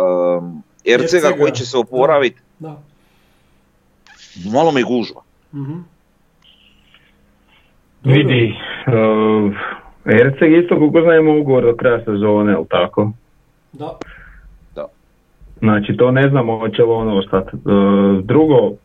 [0.85, 2.83] e, Ercega Ercega, koji će se oporaviti, Da.
[4.55, 5.21] Malo me gužva.
[5.55, 5.79] Mhm.
[8.03, 8.19] Dobro.
[8.19, 8.55] Vidi,
[8.87, 9.53] uh,
[10.05, 13.13] Erceg isto koliko znamo ugovor do kraja sezone, jel tako?
[13.73, 13.99] Da.
[15.59, 17.57] Znači to ne znamo hoće li ono ostati.
[17.57, 18.77] Uh, drugo, uh,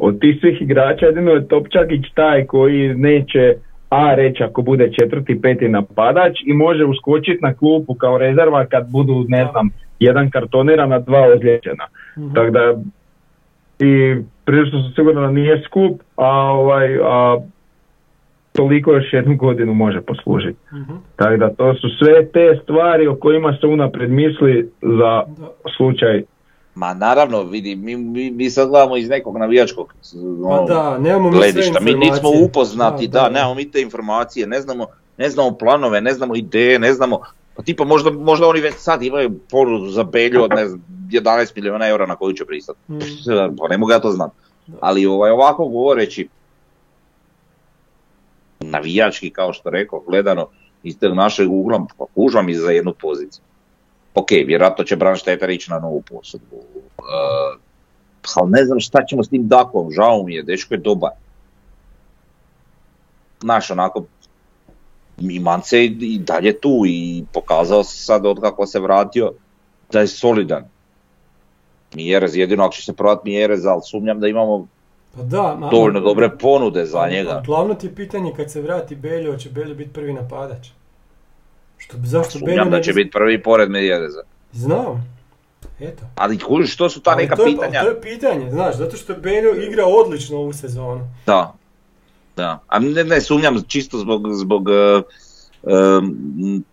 [0.00, 3.54] od tih svih igrača jedino je Topčagić taj koji neće
[3.92, 8.90] A reći ako bude četvrti, peti napadač i može uskočiti na klupu kao rezerva kad
[8.90, 9.50] budu, ne Da.
[9.50, 11.84] znam, jedan kartoniran, a dva ozlijeđena.
[12.18, 12.34] Mhm.
[12.34, 12.74] Tako da
[13.82, 17.38] i prilično sam siguran da nije skup, a, ovaj, a
[18.52, 20.58] toliko još jednu godinu može poslužiti.
[20.72, 20.92] Mhm.
[21.16, 25.52] Tako da to su sve te stvari o kojima se unaprijed misli za Da.
[25.76, 26.22] slučaj
[26.74, 29.94] Ma naravno, vidi, mi, mi, mi sad gledamo iz nekog navijačkog
[30.42, 34.60] Pa ono, da, nemamo mi gledišta, mi nismo upoznati, da, nemamo mi te informacije, ne
[34.60, 34.86] znamo,
[35.18, 37.20] ne znamo planove, ne znamo ideje, ne znamo,
[37.56, 40.82] pa tipa možda, možda oni već sad imaju ponudu za Belju od ne znam,
[41.12, 42.78] 11 milijuna eura na koju će pristati.
[42.88, 43.56] Mhm.
[43.58, 44.34] Pa ne mogu ja to znati.
[44.66, 44.78] Da.
[44.80, 46.28] Ali ovaj, ovako govoreći,
[48.60, 50.48] navijački kao što rekao, gledano
[50.82, 53.44] iz tog našeg ugla, pa kužvam i za jednu poziciju.
[54.14, 56.56] Ok, vjerojatno će Bran Štetar ići na novu posudbu.
[56.56, 57.60] Uh,
[58.34, 61.10] ali ne znam šta ćemo s tim Dakom, žao mi je, dečko je dobar.
[63.40, 64.04] Znaš, onako,
[65.18, 69.32] i Mance je i dalje tu i pokazao se sad od kako se vratio
[69.92, 70.64] da je solidan.
[71.94, 74.66] Mjerez, jedino ako će se prodati Mjerez, ali sumnjam da imamo
[75.16, 77.42] Pa da, ma, dovoljno dobre ponude za njega.
[77.46, 80.68] Glavno ti je pitanje kad se vrati Beljo, će Beljo biti prvi napadač?
[81.78, 84.22] Što, zašto Beljo Sumnjam ne da će bi- biti prvi pored Mjereza.
[84.52, 85.12] Znam.
[85.80, 86.02] Eto.
[86.14, 87.82] Ali kužiš, što su ta Ali neka to je, pitanja?
[87.82, 91.08] To je pitanje, znaš, zato što Beljo igra odlično ovu sezonu.
[91.26, 91.54] Da,
[92.36, 92.58] da.
[92.68, 94.68] A ne, ne sumnjam čisto zbog, zbog
[95.62, 96.64] em,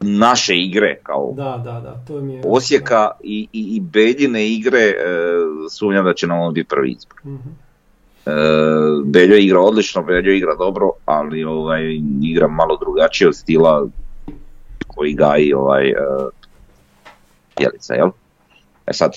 [0.00, 2.42] naše igre kao Da, da, da, to mi je...
[2.44, 4.94] Osijeka i, i, i Beljine igre e,
[5.70, 7.20] sumnjam da će nam on biti prvi izbor.
[7.24, 7.48] Mhm.
[8.26, 8.32] E,
[9.04, 11.82] Beljo igra odlično, Beljo igra dobro, ali ovaj,
[12.22, 13.86] igra malo drugačije od stila
[14.86, 15.94] koji gaji ovaj, e,
[17.56, 18.10] Bjelica, jel?
[18.86, 19.12] E sad,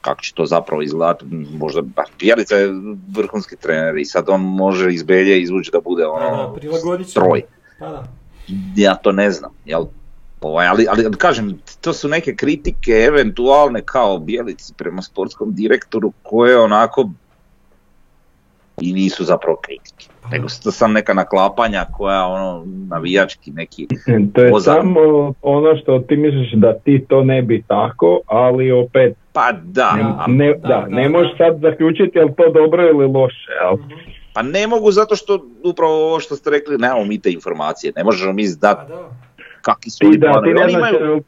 [0.00, 1.24] kako će to zapravo izgledati,
[1.58, 2.68] možda, ba, Bjelica je
[3.16, 7.42] vrhunski trener i sad on može iz Belje izvući da bude Da, da, ono stroj.
[7.78, 8.04] Pa da.
[8.76, 9.84] Ja to ne znam, jel?
[10.44, 16.60] Ovaj, ali, ali kažem, to su neke kritike eventualne kao Bjelici prema sportskom direktoru koje
[16.60, 17.10] onako
[18.80, 20.06] i nisu zapravo kritike.
[20.22, 23.86] Pa Nego su to sam neka naklapanja koja ono navijački neki
[24.34, 24.74] To je Ozan.
[24.74, 29.92] samo ono što ti misliš da ti to ne bi tako, ali opet pa da,
[30.26, 31.08] ne, ne, da, da, da, ne da.
[31.08, 33.52] možeš sad zaključiti je li to dobro ili loše.
[33.62, 33.76] Jel?
[34.32, 38.04] Pa ne mogu zato što upravo ovo što ste rekli nemamo mi te informacije, ne
[38.04, 39.23] možemo mi Pa znati da.
[39.64, 41.20] Kakvi su Ti, da, ti ne znaš, imaju-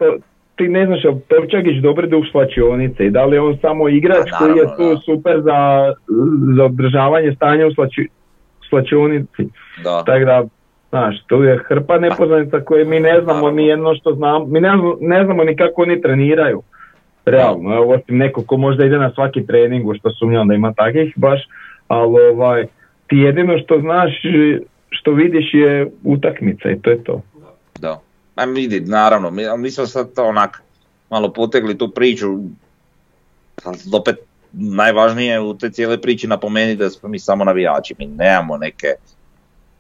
[0.57, 4.39] ti ne znaš Topčagić dobri duh slačionice i da li je on samo igrač Pa,
[4.39, 4.97] koji je tu da.
[4.99, 5.59] super za,
[6.57, 8.09] za održavanje stanja u slači,
[8.69, 9.43] slačionici.
[9.85, 10.03] Da.
[10.07, 10.45] Tako da,
[10.91, 14.69] znaš, tu je hrpa nepoznanica koje mi ne znamo ni jedno što znamo, mi ne,
[14.69, 16.63] znamo- ne znamo ni kako oni treniraju.
[17.27, 21.13] Realno, osim neko ko možda ide na svaki trening, u što sumnjam da ima takvih
[21.17, 21.41] baš,
[21.89, 22.67] ali ovaj,
[23.07, 24.13] ti jedino što znaš,
[24.91, 27.23] što vidiš je utakmica i to je to.
[27.81, 27.99] Da.
[28.37, 30.63] A vidi, naravno, mi, ali mi smo sad to onak
[31.11, 32.27] malo potegli tu priču,
[33.65, 34.17] ali opet
[34.53, 38.87] najvažnije je u te cijele priči napomenuti da smo mi samo navijači, mi nemamo neke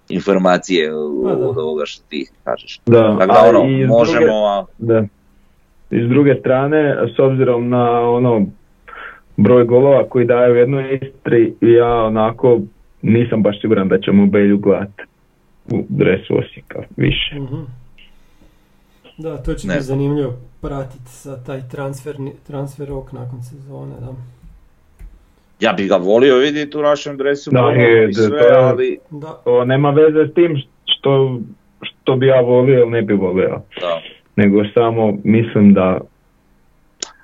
[0.08, 0.90] informacije
[1.24, 1.48] Pa da.
[1.48, 2.80] od ovoga što ti kažeš.
[2.86, 5.04] Da, Tako da a ono, i s možemo, druge- a, Da.
[5.90, 8.46] I s druge strane, s obzirom na ono
[9.36, 12.60] broj golova koji daju u jednoj Istri, ja onako
[13.02, 15.02] nisam baš siguran da ćemo Belju gledati
[15.66, 17.34] u dresu Osijeka više.
[17.34, 17.62] Mhm.
[19.18, 24.12] Da, to će biti zanimljivo pratiti sa taj transferni, transfer rok nakon sezone, da.
[25.60, 29.40] ja bi ga volio vidjeti u našem dresu, Da, je, sve, to je- ali Da,
[29.44, 30.56] To nema veze s tim
[30.86, 31.40] što,
[31.82, 34.00] što bi ja volio ili ne bi volio, da.
[34.36, 36.00] nego samo mislim da,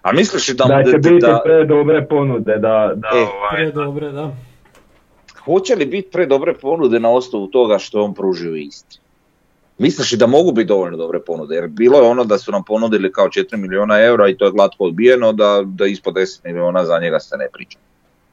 [0.02, 2.58] A misliš li da, da će da, biti da- pre dobre ponude, da,
[2.94, 4.30] da E, ovaj, pre dobre, da.
[5.38, 8.98] hoće li biti pre dobre ponude na osnovu toga što on pružio u Istri?
[9.78, 11.54] Misliš li da mogu biti dovoljno dobre ponude?
[11.54, 14.52] Jer bilo je ono da su nam ponudili kao 4 milijuna eura i to je
[14.52, 17.78] glatko odbijeno, da, da ispod 10 milijuna za njega se ne priča.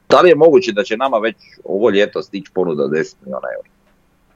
[0.08, 3.48] Da li je moguće da će nama već ovo ljeto stići ponuda od 10 milijuna
[3.56, 3.68] eura?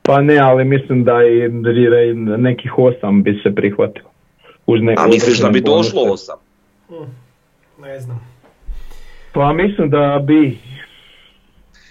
[0.02, 1.48] Pa ne, ali mislim da i,
[2.38, 4.10] nekih osam bi se prihvatilo.
[4.66, 6.32] Uz neke A misliš da bi došlo bonuse.
[6.88, 7.04] 8?
[7.04, 7.10] Mm,
[7.82, 8.34] Ne znam.
[9.32, 10.58] Pa mislim da bi,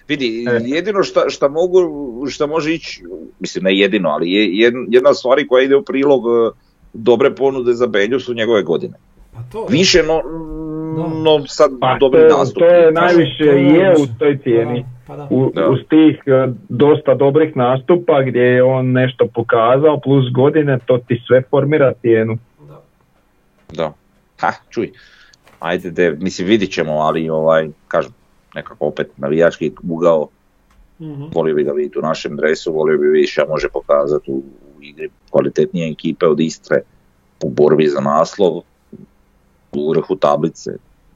[0.07, 0.59] Vidi, E.
[0.65, 1.79] jedino šta, šta, mogu,
[2.27, 3.03] šta može ići,
[3.39, 6.51] mislim ne jedino, ali je jed- jedna od stvari koja ide u prilog e,
[6.93, 8.93] dobre ponude za Belju su njegove godine.
[9.33, 10.21] Pa to, Više no,
[10.97, 11.07] Da.
[11.21, 12.59] no sad pa dobri je- nastup.
[12.59, 14.85] to je najviše To je je u toj cijeni.
[15.07, 15.27] Pa da.
[15.29, 15.69] U, Da.
[15.69, 21.21] uz tih e, dosta dobrih nastupa gdje je on nešto pokazao plus godine, to ti
[21.27, 22.37] sve formira cijenu.
[22.59, 22.81] da.
[23.73, 23.93] Da.
[24.39, 24.91] Ha, čuj.
[25.59, 28.11] Ajde, de, mislim vidit ćemo, ali ovaj, kažem,
[28.55, 30.27] nekako opet navijački ugao,
[30.99, 31.23] Mhm.
[31.33, 34.35] volio bi ga vidjeti u našem dresu, volio bi vidjeti šta može pokazati u,
[34.77, 36.81] u igri kvalitetnije ekipe od Istre,
[37.43, 38.61] u borbi za naslov,
[39.71, 40.71] u vrhu tablice,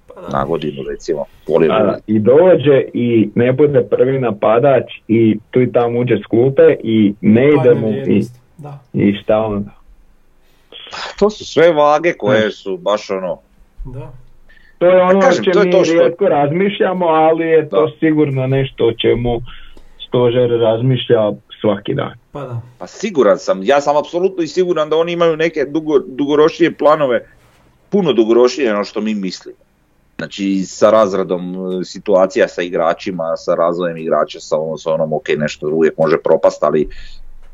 [0.07, 0.37] Pa da.
[0.37, 1.25] na godinu recimo.
[1.47, 1.97] Volio A.
[2.07, 7.13] I dođe i ne bude prvi napadač i tu i tamo uđe s klupe i
[7.21, 8.23] ne ide Padne mu i.
[8.57, 9.71] Da, i šta onda.
[11.19, 13.39] To su sve vage koje su baš ono,
[13.85, 14.11] da.
[14.77, 17.69] To je ono kažem, o čem to je mi to što- rijetko razmišljamo, ali je
[17.69, 17.91] to Da.
[17.99, 19.41] sigurno nešto o čemu
[20.07, 22.13] stožer razmišlja svaki dan.
[22.31, 22.61] Pa da.
[22.79, 27.25] Pa siguran sam, ja sam apsolutno i siguran da oni imaju neke dugo, dugoročnije planove,
[27.89, 29.57] puno dugoročnije nego što mi mislimo.
[30.17, 31.41] Znači sa razradom
[31.81, 36.17] e, situacija sa igračima, sa razvojem igrača, sa onom, sa onom ok, nešto uvijek može
[36.17, 36.87] propast, ali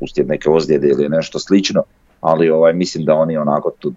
[0.00, 1.82] uslijed neke ozljede ili nešto slično,
[2.20, 3.92] ali ovaj, mislim da oni onako tu,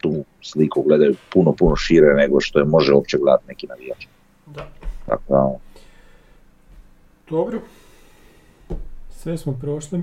[0.00, 4.06] tu sliku gledaju puno, puno šire nego što je može uopće gledati neki navijač.
[4.46, 4.68] Da.
[5.06, 5.56] Tako da,
[7.30, 7.58] Dobro.
[9.10, 10.02] Sve smo prošli.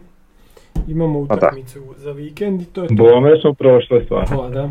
[0.88, 2.94] Imamo Pa utakmicu za vikend i to je to.
[2.94, 4.26] Bome smo prošle stvar.
[4.30, 4.70] Pa da.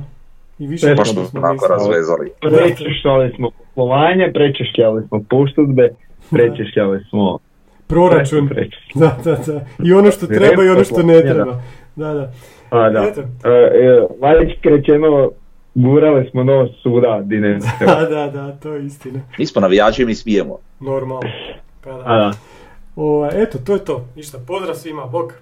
[0.58, 2.30] I više Sve nego smo smo onako razvezali.
[2.40, 5.88] Prečešljali smo poslovanje, prečešljali smo postudbe,
[6.30, 7.38] prečešljali smo
[7.86, 8.48] Proračun.
[8.48, 8.94] prečešljali.
[8.94, 9.66] Da, da, da.
[9.84, 11.62] I ono što treba i ono što ne treba.
[11.96, 12.32] Da, da.
[12.72, 13.04] A, da.
[13.04, 13.20] Eto.
[13.44, 13.50] E,
[14.62, 15.30] e, rečeno,
[15.74, 17.94] gurali smo nos suda, di ne treba.
[18.00, 19.20] Da, da, da, to je istina.
[19.38, 20.58] Mi smo navijači i mi smijemo.
[20.80, 21.30] Normalno.
[21.84, 22.02] Pa da.
[22.06, 22.32] A, da.
[22.96, 24.06] Ovaj, eto, to je to.
[24.16, 25.32] Ništa, pozdrav svima, bok.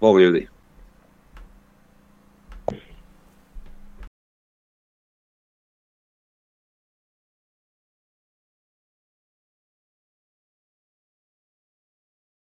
[0.00, 0.53] Bog ljudi.